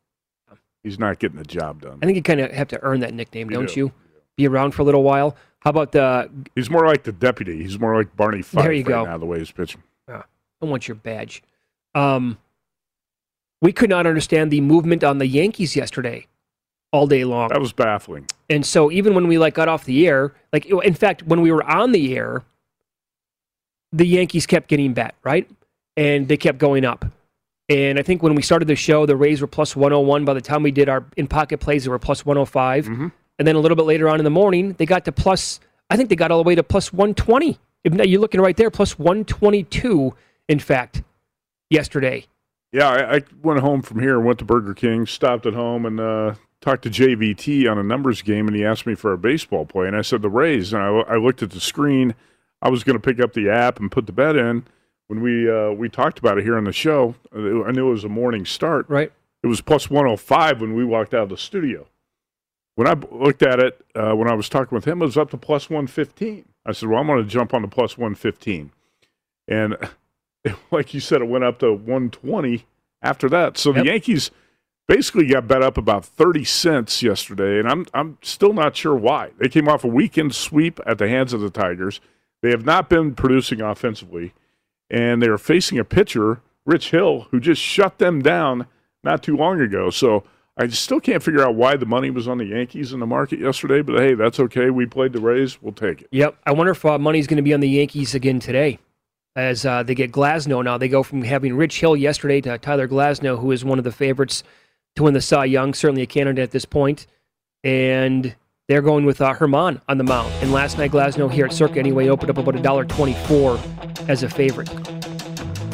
[0.87, 1.99] he's not getting the job done.
[2.01, 3.81] I think you kind of have to earn that nickname, You don't do.
[3.81, 3.93] you?
[4.37, 5.37] Be around for a little while.
[5.61, 6.31] How about the?
[6.55, 7.63] He's more like the deputy.
[7.63, 9.05] He's more like Barney Fife There you right go.
[9.05, 9.83] now, the way he's pitching.
[10.07, 10.23] Uh,
[10.63, 11.43] I want your badge.
[11.95, 12.39] Um,
[13.61, 16.27] we could not understand the movement on the Yankees yesterday,
[16.93, 17.49] all day long.
[17.49, 18.27] That was baffling.
[18.49, 21.51] And so even when we like got off the air, like in fact, when we
[21.51, 22.45] were on the air,
[23.93, 25.49] the Yankees kept getting bet, right?
[25.97, 27.07] And they kept going up.
[27.69, 30.25] And I think when we started the show, the Rays were plus 101.
[30.25, 32.87] By the time we did our in pocket plays, they were plus 105.
[33.39, 35.61] And then a little bit later on in the morning, they got to plus,
[35.91, 37.59] I think they got all the way to plus 120.
[37.85, 40.15] If you're looking right there, plus 122,
[40.49, 41.03] in fact,
[41.71, 42.27] yesterday.
[42.73, 45.87] Yeah, I, I went home from here and went to Burger King, stopped at home,
[45.87, 49.19] and uh, talked to JVT on a numbers game, and he asked me for a
[49.19, 52.15] baseball play, and I said the Rays, and I, I looked at the screen.
[52.63, 54.65] I was going to pick up the app and put the bet in.
[55.09, 57.15] When we uh, we talked about it here on the show.
[57.33, 57.39] I
[57.73, 58.87] knew it was a morning start.
[58.89, 59.13] Right.
[59.43, 61.87] It was plus 105 when we walked out of the studio.
[62.75, 65.31] When I looked at it, uh, when I was talking with him, it was up
[65.31, 66.45] to plus 115.
[66.67, 68.71] I said, well, I'm going to jump on the plus 115.
[69.49, 69.77] And
[70.71, 72.67] like you said, it went up to 120
[73.03, 73.57] after that.
[73.57, 73.85] So Yep.
[73.85, 74.31] the Yankees
[74.89, 79.31] basically got bet up about 30 cents yesterday, and I'm, I'm still not sure why.
[79.39, 82.01] They came off a weekend sweep at the hands of the Tigers.
[82.43, 84.35] They have not been producing offensively,
[84.91, 88.67] and they are facing a pitcher, Rich Hill, who just shut them down
[89.03, 89.91] not too long ago.
[89.91, 90.25] So
[90.57, 93.39] I still can't figure out why the money was on the Yankees in the market
[93.39, 94.71] yesterday, but hey, that's okay.
[94.71, 95.61] We played the Rays.
[95.61, 96.09] We'll take it.
[96.13, 96.37] Yep.
[96.47, 98.79] I wonder if uh, money's going to be on the Yankees again today
[99.37, 100.79] as uh, they get Glasnow now.
[100.79, 103.93] They go from having Rich Hill yesterday to Tyler Glasnow, who is one of the
[103.93, 104.43] favorites
[104.97, 107.07] to win the Cy Young, certainly a candidate at this point.
[107.63, 108.35] And
[108.69, 110.33] they're going with uh, Germán on the mound.
[110.43, 114.69] And last night, Glasnow here at Circa anyway opened up about $1.24 as a favorite.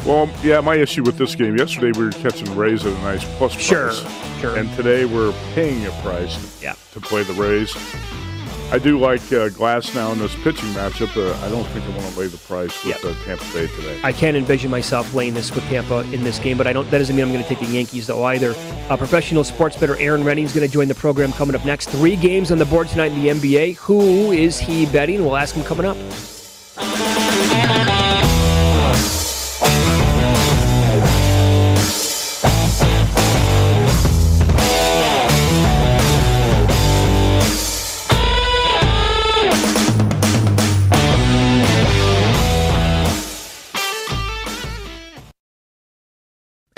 [0.05, 3.23] Well, yeah, my issue with this game yesterday, we were catching Rays at a nice
[3.37, 4.39] plus Sure, price.
[4.41, 4.57] sure.
[4.57, 6.75] And today we're paying a price Yeah.
[6.91, 7.73] to play the Rays.
[8.73, 11.15] I do like uh, Glasnow in this pitching matchup.
[11.15, 13.99] Uh, I don't think I want to lay the price with uh, Tampa Bay today.
[14.03, 16.89] I can't envision myself laying this with Tampa in this game, but I don't.
[16.89, 18.55] That doesn't mean I'm going to take the Yankees though either.
[18.89, 21.91] Uh, professional sports bettor Erin Rynning is going to join the program coming up next.
[21.91, 23.75] Three games on the board tonight in the NBA.
[23.75, 25.21] Who is he betting?
[25.21, 27.12] We'll ask him coming up.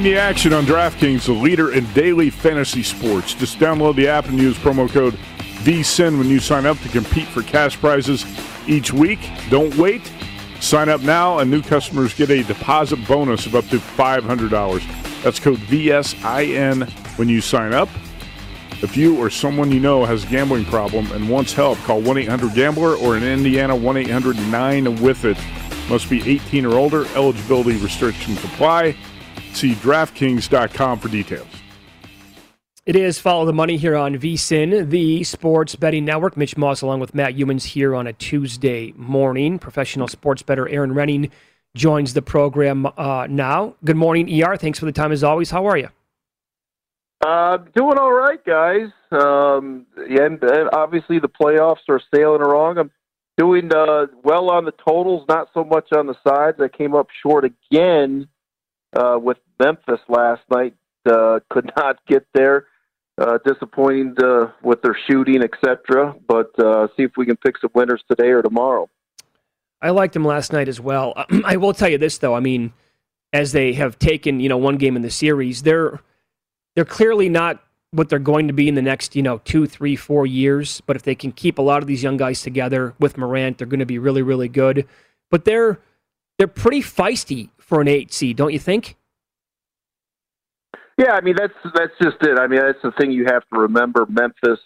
[0.00, 3.34] Join the action on DraftKings, the leader in daily fantasy sports.
[3.34, 5.12] Just download the app and use promo code
[5.62, 8.24] VSIN when you sign up to compete for cash prizes
[8.66, 9.18] each week.
[9.50, 10.10] Don't wait.
[10.58, 15.22] Sign up now, and new customers get a deposit bonus of up to $500.
[15.22, 16.88] That's code VSIN
[17.18, 17.90] when you sign up.
[18.80, 22.16] If you or someone you know has a gambling problem and wants help, call 1
[22.16, 25.36] 800 Gambler or in Indiana 1 800 9 with it.
[25.90, 27.04] Must be 18 or older.
[27.16, 28.96] Eligibility restrictions apply.
[29.52, 31.48] See DraftKings.com for details.
[32.86, 36.36] It is Follow the Money here on VSIN, the sports betting network.
[36.36, 39.58] Mitch Moss along with Matt Youmans here on a Tuesday morning.
[39.58, 41.30] Professional sports bettor Erin Rynning
[41.76, 43.76] joins the program uh, now.
[43.84, 44.56] Good morning, ER.
[44.56, 45.50] Thanks for the time as always.
[45.50, 45.88] How are you?
[47.20, 48.88] Uh, doing all right, guys.
[49.12, 52.78] Um, and, and obviously the playoffs are sailing along.
[52.78, 52.90] I'm
[53.36, 56.58] doing uh, well on the totals, not so much on the sides.
[56.60, 58.26] I came up short again
[58.94, 60.74] uh, with Memphis last night.
[61.06, 62.66] Uh, could not get there.
[63.18, 66.14] Uh, disappointing uh, with their shooting, etc.
[66.26, 68.88] But uh, see if we can pick some winners today or tomorrow.
[69.82, 71.12] I liked them last night as well.
[71.44, 72.34] I will tell you this though.
[72.34, 72.72] I mean,
[73.32, 76.00] as they have taken you know one game in the series, they're
[76.74, 79.96] they're clearly not what they're going to be in the next you know two, three,
[79.96, 80.80] four years.
[80.86, 83.66] But if they can keep a lot of these young guys together with Morant, they're
[83.66, 84.86] going to be really, really good.
[85.30, 85.78] But they're
[86.38, 88.96] they're pretty feisty for an eight seed, don't you think?
[90.98, 92.38] Yeah, I mean that's that's just it.
[92.38, 94.04] I mean that's the thing you have to remember.
[94.06, 94.58] Memphis,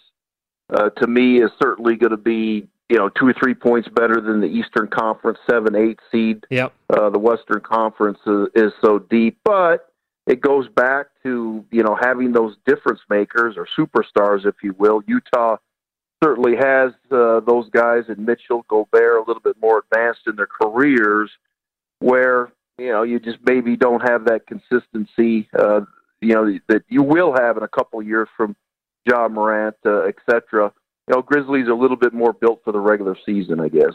[0.73, 4.19] uh, to me, is certainly going to be you know two or three points better
[4.19, 6.43] than the Eastern Conference seven eight seed.
[6.49, 6.73] Yep.
[6.89, 9.93] Uh, the Western Conference is, is so deep, but
[10.25, 15.03] it goes back to you know having those difference makers or superstars, if you will.
[15.07, 15.57] Utah
[16.23, 20.47] certainly has uh, those guys, and Mitchell, Gobert, a little bit more advanced in their
[20.47, 21.29] careers,
[21.99, 25.49] where you know you just maybe don't have that consistency.
[25.57, 25.81] Uh,
[26.21, 28.55] you know that you will have in a couple years from
[29.05, 30.71] Ja Morant, uh, etc.
[31.07, 33.93] You know, Grizzlies are a little bit more built for the regular season, I guess.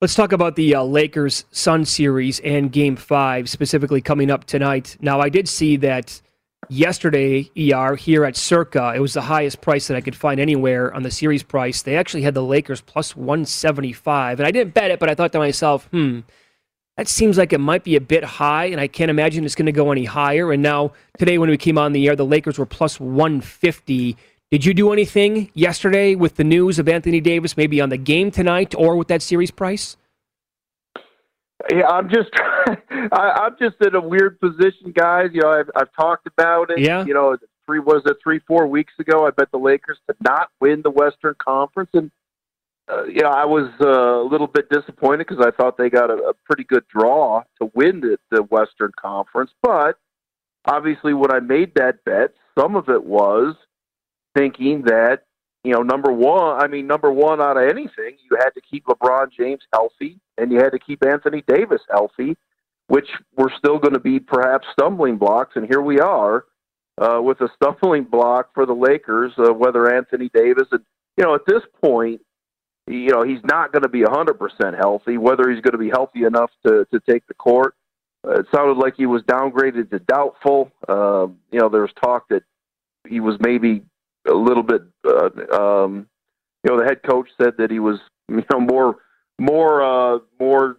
[0.00, 4.96] Let's talk about the uh, Lakers Sun series and Game Five, specifically coming up tonight.
[5.00, 6.22] Now, I did see that
[6.70, 10.94] yesterday, ER here at Circa, it was the highest price that I could find anywhere
[10.94, 11.82] on the series price.
[11.82, 15.10] They actually had the Lakers plus one seventy five, and I didn't bet it, but
[15.10, 16.20] I thought to myself, hmm.
[17.00, 19.64] That seems like it might be a bit high, and I can't imagine it's going
[19.64, 20.52] to go any higher.
[20.52, 24.18] And now, today, when we came on the air, the Lakers were plus 150.
[24.50, 28.30] Did you do anything yesterday with the news of Anthony Davis, maybe on the game
[28.30, 29.96] tonight or with that series price?
[31.70, 32.28] Yeah, I'm just,
[32.68, 35.30] I, I'm just in a weird position, guys.
[35.32, 36.80] You know, I've, I've talked about it.
[36.80, 37.06] Yeah.
[37.06, 37.34] You know,
[37.64, 39.26] three was it three, four weeks ago?
[39.26, 42.10] I bet the Lakers to not win the Western Conference, and
[42.90, 46.10] uh, you know, I was uh, a little bit disappointed because I thought they got
[46.10, 49.50] a, a pretty good draw to win the, the Western Conference.
[49.62, 49.98] But
[50.66, 53.54] obviously, when I made that bet, some of it was
[54.34, 55.24] thinking that
[55.64, 58.86] you know, number one, I mean, number one out of anything, you had to keep
[58.86, 62.36] LeBron James healthy and you had to keep Anthony Davis healthy,
[62.88, 65.56] which were still going to be perhaps stumbling blocks.
[65.56, 66.44] And here we are
[66.98, 70.80] uh, with a stumbling block for the Lakers, uh, whether Anthony Davis, and,
[71.18, 72.22] you know, at this point,
[72.90, 76.24] you know, he's not going to be 100% healthy, whether he's going to be healthy
[76.24, 77.74] enough to, to take the court.
[78.26, 80.70] Uh, it sounded like he was downgraded to doubtful.
[80.88, 82.42] Uh, you know, there was talk that
[83.08, 83.82] he was maybe
[84.28, 84.82] a little bit.
[85.06, 86.06] Uh, um,
[86.64, 88.96] you know, the head coach said that he was, you know, more,
[89.38, 90.78] more, uh, more,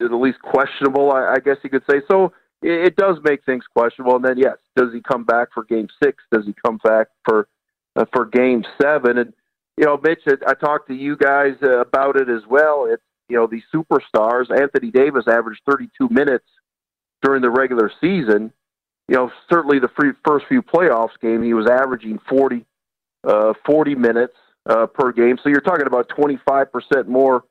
[0.00, 1.12] at least questionable.
[1.12, 2.00] I, I guess you could say.
[2.10, 2.32] So
[2.62, 4.16] it, it does make things questionable.
[4.16, 6.22] And then, yes, does he come back for Game Six?
[6.32, 7.48] Does he come back for
[7.96, 9.18] uh, for Game Seven?
[9.18, 9.32] And
[9.76, 12.86] you know, Mitch, I, talked to you guys uh, about it as well.
[12.88, 14.50] It's you know these superstars.
[14.50, 16.46] Anthony Davis averaged 32 minutes
[17.22, 18.52] during the regular season
[19.08, 22.64] you know, certainly the free, first few playoffs game, he was averaging 40,
[23.24, 24.34] uh, 40 minutes
[24.68, 25.36] uh, per game.
[25.42, 27.44] So you're talking about 25% more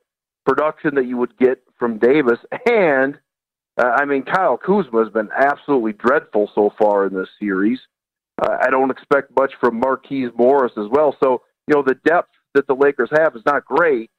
[0.44, 2.38] production that you would get from Davis.
[2.66, 3.18] And,
[3.78, 7.78] uh, I mean, Kyle Kuzma has been absolutely dreadful so far in this series.
[8.42, 11.16] Uh, I don't expect much from Markieff Morris as well.
[11.22, 14.10] So, you know, the depth that the Lakers have is not great,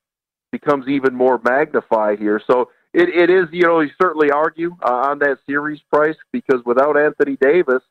[0.51, 2.41] becomes even more magnified here.
[2.45, 6.61] So it, it is, you know, you certainly argue uh, on that series price because
[6.65, 7.83] without Anthony Davis,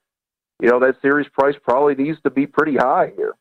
[0.61, 3.35] you know, that series price probably needs to be pretty high here.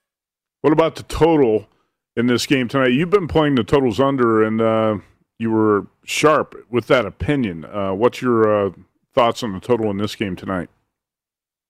[0.61, 1.67] What about the total
[2.15, 2.91] in this game tonight?
[2.91, 4.97] You've been playing the totals under, and uh,
[5.37, 7.65] you were sharp with that opinion.
[7.65, 8.71] Uh, what's your uh,
[9.13, 10.69] thoughts on the total in this game tonight?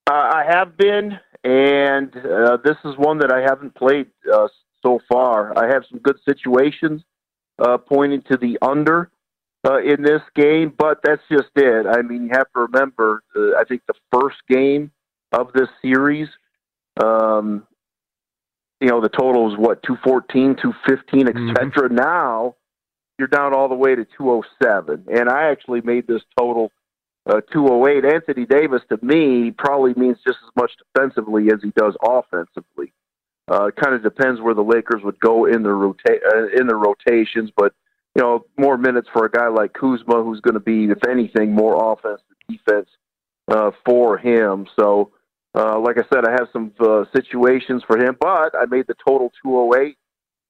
[0.09, 4.47] Uh, I have been, and uh, this is one that I haven't played uh,
[4.81, 5.57] so far.
[5.57, 7.03] I have some good situations
[7.87, 9.09] pointing to the under
[9.65, 11.85] uh, in this game, but that's just it.
[11.87, 14.91] I mean, you have to remember, uh, I think the first game
[15.31, 16.27] of this series,
[17.01, 17.65] um,
[18.81, 21.89] you know, the total was what, 214, 215, et cetera.
[21.89, 22.55] Now
[23.17, 25.05] you're down all the way to 207.
[25.13, 26.71] And I actually made this total
[27.25, 28.05] uh, 208.
[28.05, 32.91] Anthony Davis, to me, probably means just as much defensively as he does offensively.
[33.51, 36.67] Uh, it kind of depends where the Lakers would go in their rota- uh, in
[36.67, 37.73] their rotations, but
[38.15, 41.51] you know, more minutes for a guy like Kuzma, who's going to be, if anything,
[41.53, 42.89] more offense than defense
[43.47, 44.67] uh, for him.
[44.79, 45.11] So,
[45.55, 48.95] uh, like I said, I have some uh, situations for him, but I made the
[49.05, 49.97] total 208.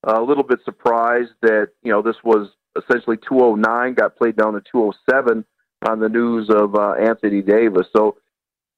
[0.04, 4.62] a little bit surprised that you know this was essentially 209, got played down to
[4.72, 5.46] 207
[5.86, 7.88] on the news of uh, Anthony Davis.
[7.96, 8.18] So,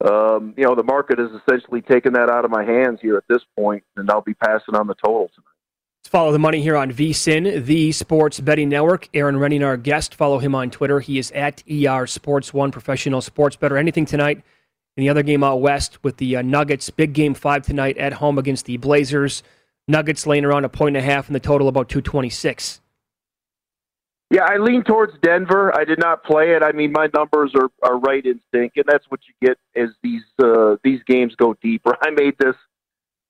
[0.04, 3.24] um, you know, the market has essentially taken that out of my hands here at
[3.28, 5.56] this point, and I'll be passing on the total tonight.
[6.06, 9.10] Let's follow the money here on VSIN, the Sports Betting Network.
[9.16, 10.14] Erin Rynning, our guest.
[10.14, 11.00] Follow him on Twitter.
[11.00, 13.76] He is at ER Sports One, professional sports better.
[13.76, 14.44] Anything tonight
[14.98, 16.92] in the other game out west with the uh, Nuggets.
[16.92, 19.42] Big game five tonight at home against the Blazers.
[19.88, 22.82] Nuggets laying around a point and a half, and the total about 226.
[24.32, 25.76] Yeah, I lean towards Denver.
[25.78, 26.64] I did not play it.
[26.64, 29.90] I mean, my numbers are, are right in sync, and that's what you get as
[30.02, 31.96] these uh, these games go deeper.
[32.02, 32.56] I made this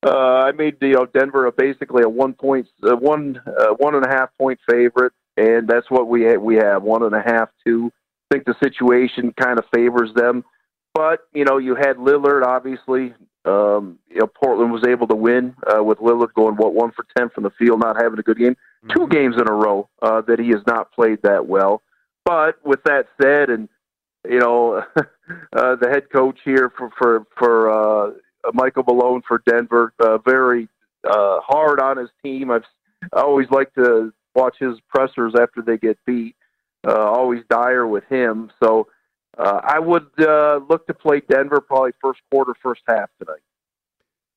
[0.06, 3.96] uh, I made you know Denver a basically a one point uh, one uh, one
[3.96, 7.22] and a half point favorite, and that's what we ha- we have one and a
[7.22, 7.92] half two.
[8.32, 10.46] I think the situation kind of favors them,
[10.94, 13.14] but you know you had Lillard obviously.
[13.46, 17.06] Um, you know Portland was able to win uh, with Lillard going what one for
[17.16, 18.54] ten from the field, not having a good game.
[18.54, 18.90] Mm-hmm.
[18.94, 21.82] Two games in a row uh, that he has not played that well.
[22.24, 23.70] But with that said, and
[24.28, 28.12] you know uh, the head coach here for for for uh,
[28.54, 29.94] Michael Malone for Denver.
[30.00, 30.68] Uh, very
[31.04, 32.50] uh, hard on his team.
[32.50, 32.64] I've
[33.14, 36.36] I always like to watch his pressers after they get beat.
[36.88, 38.52] Uh, always dire with him.
[38.62, 38.88] So
[39.38, 43.42] uh, I would uh, look to play Denver probably first quarter, first half tonight.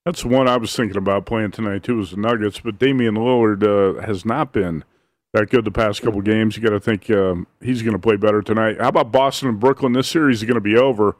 [0.05, 1.97] That's one I was thinking about playing tonight too.
[1.97, 4.85] Was the Nuggets, but Damian Lillard uh, has not been
[5.35, 6.57] that good the past couple games.
[6.57, 8.81] You got to think um, he's going to play better tonight.
[8.81, 9.93] How about Boston and Brooklyn?
[9.93, 11.17] This series is going to be over,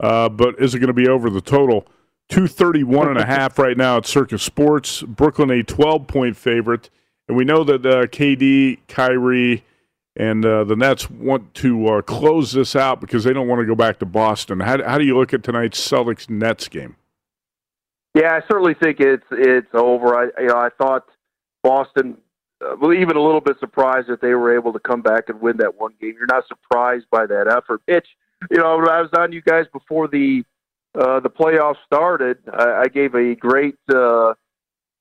[0.00, 1.86] uh, but is it going to be over the total?
[2.28, 5.02] 231 and a half right now at Circa Sports.
[5.02, 6.90] Brooklyn a 12 point favorite.
[7.28, 9.64] And we know that uh, KD, Kyrie,
[10.16, 13.66] and uh, the Nets want to uh, close this out because they don't want to
[13.66, 14.60] go back to Boston.
[14.60, 16.96] How, how do you look at tonight's Celtics Nets game?
[18.14, 20.16] Yeah, I certainly think it's it's over.
[20.16, 21.04] I you know I thought
[21.62, 22.16] Boston,
[22.64, 25.58] uh, even a little bit surprised that they were able to come back and win
[25.58, 26.14] that one game.
[26.16, 28.08] You're not surprised by that effort, Mitch.
[28.50, 30.44] You know, I was on you guys before the
[30.96, 34.32] uh, the playoffs started, I, I gave a great uh,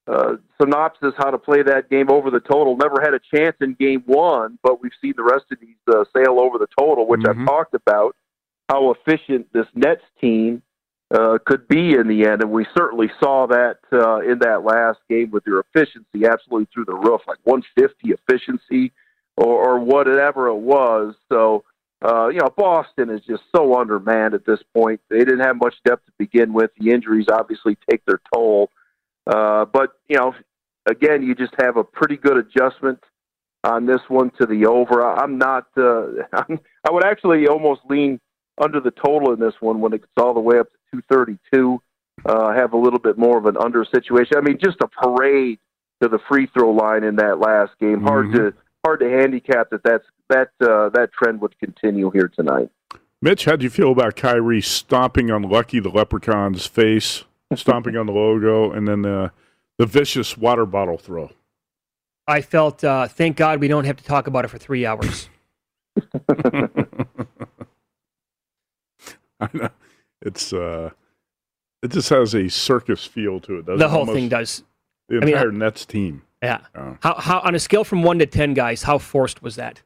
[0.08, 2.78] uh, synopsis how to play that game over the total.
[2.78, 6.03] Never had a chance in game one, but we've seen the rest of these uh,
[6.16, 7.41] sail over the total, which mm-hmm.
[7.41, 8.16] I've talked about
[8.70, 10.62] how efficient this Nets team
[11.14, 14.99] uh, could be in the end, and we certainly saw that uh, in that last
[15.10, 18.91] game with their efficiency absolutely through the roof, like 150 efficiency
[19.38, 21.16] or, or whatever it was.
[21.32, 21.64] So
[22.06, 25.01] uh, you know, Boston is just so undermanned at this point.
[25.10, 26.72] They didn't have much depth to begin with.
[26.80, 28.70] The injuries obviously take their toll.
[28.70, 28.76] Uh,
[29.26, 30.34] but, you know,
[30.86, 32.99] again, you just have a pretty good adjustment
[33.63, 35.01] on this one to the over.
[35.03, 38.19] I'm not, uh, I'm, I would actually almost lean
[38.61, 41.82] under the total in this one when it gets all the way up to 232.
[42.26, 44.38] Uh, have a little bit more of an under situation.
[44.38, 45.59] I mean, just a parade
[46.01, 48.01] to the free throw line in that last game.
[48.01, 48.38] Hard Mm-hmm.
[48.38, 48.53] to
[48.86, 52.69] hard to handicap that that's that uh, that trend would continue here tonight.
[53.21, 57.23] Mitch, how do you feel about Kyrie stomping on Lucky the Leprechaun's face,
[57.55, 59.31] stomping on the logo, and then the
[59.77, 61.31] the vicious water bottle throw?
[62.27, 65.29] I felt, uh, thank God we don't have to talk about it for three hours.
[69.39, 69.69] I know
[70.21, 70.89] it's uh,
[71.83, 73.65] it just has a circus feel to it.
[73.65, 74.63] Doesn't the whole Almost thing does.
[75.07, 76.23] The I mean, entire Nets team.
[76.41, 76.61] Yeah.
[77.01, 79.83] How, how on a scale from one to ten, guys, how forced was that?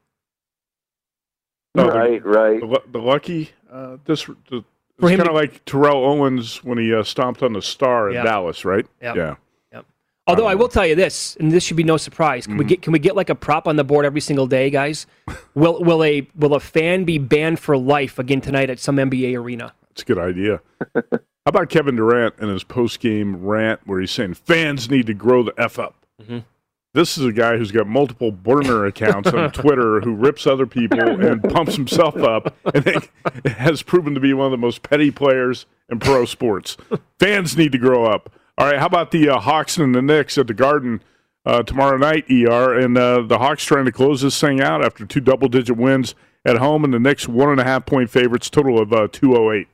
[1.74, 2.60] No, the- right, right.
[2.60, 4.64] The, the lucky, uh, this the, it's
[5.00, 8.14] For him kind of like Terrell Owens when he uh, stomped on the star in
[8.14, 8.22] Yeah.
[8.24, 8.86] Dallas, right?
[9.02, 9.16] Yep.
[9.16, 9.34] Yeah.
[9.72, 9.86] Yep.
[10.26, 12.46] Although I will tell you this, and this should be no surprise.
[12.46, 12.68] Can we Mhm.
[12.68, 15.06] get can we get like a prop on the board every single day, guys?
[15.54, 19.34] will will a will a fan be banned for life again tonight at some NBA
[19.36, 19.72] arena?
[19.88, 20.60] That's a good idea.
[20.94, 25.14] How about Kevin Durant and his post game rant where he's saying fans need to
[25.14, 25.94] grow the F up?
[26.22, 26.44] Mhm.
[26.92, 30.98] This is a guy who's got multiple burner accounts on Twitter who rips other people
[31.26, 33.08] and pumps himself up and
[33.46, 36.76] has proven to be one of the most petty players in pro sports.
[37.18, 38.32] Fans need to grow up.
[38.58, 41.02] All right, how about the uh, Hawks and the Knicks at the Garden
[41.46, 42.78] uh, tomorrow night, ER?
[42.78, 46.14] And uh, the Hawks trying to close this thing out after two double digit wins
[46.44, 49.68] at home, and the Knicks one and a half point favorites, total of uh, 208.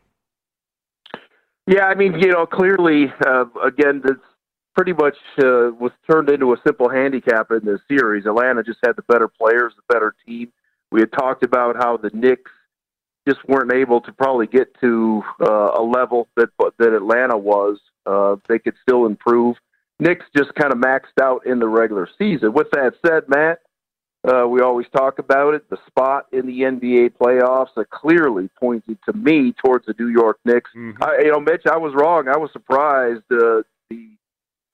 [1.67, 4.19] Yeah, I mean, you know, clearly, uh, again, this
[4.77, 8.27] pretty much uh, was turned into a simple handicap in this series.
[8.27, 10.53] Atlanta just had the better players, the better team.
[10.93, 12.51] We had talked about how the Knicks
[13.27, 17.79] just weren't able to probably get to uh, a level that that Atlanta was.
[18.05, 19.57] Uh, they could still improve.
[19.99, 22.53] Knicks just kind of maxed out in the regular season.
[22.53, 23.61] With that said, Matt,
[24.29, 25.68] uh, we always talk about it.
[25.70, 30.39] The spot in the NBA playoffs are clearly pointed to me towards the New York
[30.45, 30.70] Knicks.
[30.77, 31.03] Mm-hmm.
[31.03, 32.29] I, you know, Mitch, I was wrong.
[32.29, 34.11] I was surprised uh, the,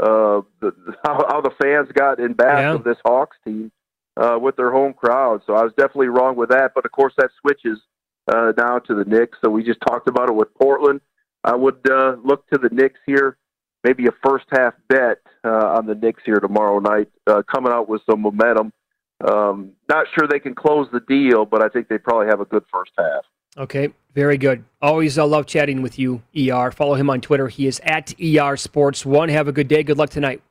[0.03, 0.72] uh, the
[1.05, 2.74] how, how the fans got in back Yeah.
[2.74, 3.70] of this Hawks team
[4.16, 5.42] uh, with their home crowd.
[5.46, 6.72] So I was definitely wrong with that.
[6.74, 7.78] But of course, that switches
[8.28, 9.38] uh, now to the Knicks.
[9.42, 11.00] So we just talked about it with Portland.
[11.44, 13.36] I would uh, look to the Knicks here.
[13.84, 17.88] Maybe a first half bet uh, on the Knicks here tomorrow night, uh, coming out
[17.88, 18.72] with some momentum.
[19.28, 22.44] Um, not sure they can close the deal, but I think they probably have a
[22.44, 23.24] good first half.
[23.57, 24.64] Okay, very good.
[24.80, 26.70] Always uh, love chatting with you, ER.
[26.70, 27.48] Follow him on Twitter.
[27.48, 29.28] He is at ER Sports One.
[29.28, 29.82] Have a good day.
[29.82, 30.42] Good luck tonight.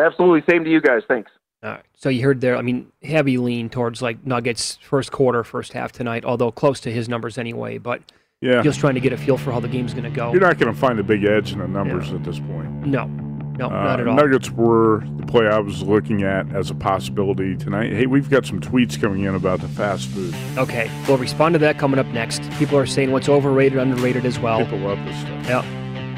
[0.00, 0.42] Absolutely.
[0.48, 1.02] Same to you guys.
[1.08, 1.30] Thanks.
[1.62, 1.82] All right.
[1.96, 2.56] So you heard there.
[2.56, 6.24] I mean, heavy lean towards like Nuggets first quarter, first half tonight.
[6.24, 7.78] Although close to his numbers anyway.
[7.78, 8.02] But
[8.42, 8.60] Yeah.
[8.62, 10.32] just trying to get a feel for how the game's going to go.
[10.32, 12.70] You're not going to find a big edge in the numbers at this point.
[12.86, 13.06] No,
[13.58, 14.14] no, Uh, not at all.
[14.16, 17.92] Nuggets were the play I was looking at as a possibility tonight.
[17.92, 20.34] Hey, we've got some tweets coming in about the fast food.
[20.58, 22.42] Okay, we'll respond to that coming up next.
[22.52, 24.58] People are saying what's overrated, underrated as well.
[24.64, 25.46] People love this stuff.
[25.46, 25.62] Yeah,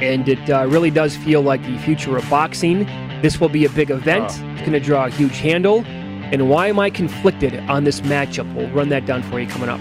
[0.03, 2.85] and it uh, really does feel like the future of boxing.
[3.23, 4.27] This will be a big event.
[4.31, 4.53] Ah.
[4.53, 5.85] It's going to draw a huge handle.
[6.31, 8.53] And why am I conflicted on this matchup?
[8.55, 9.81] We'll run that down for you coming up.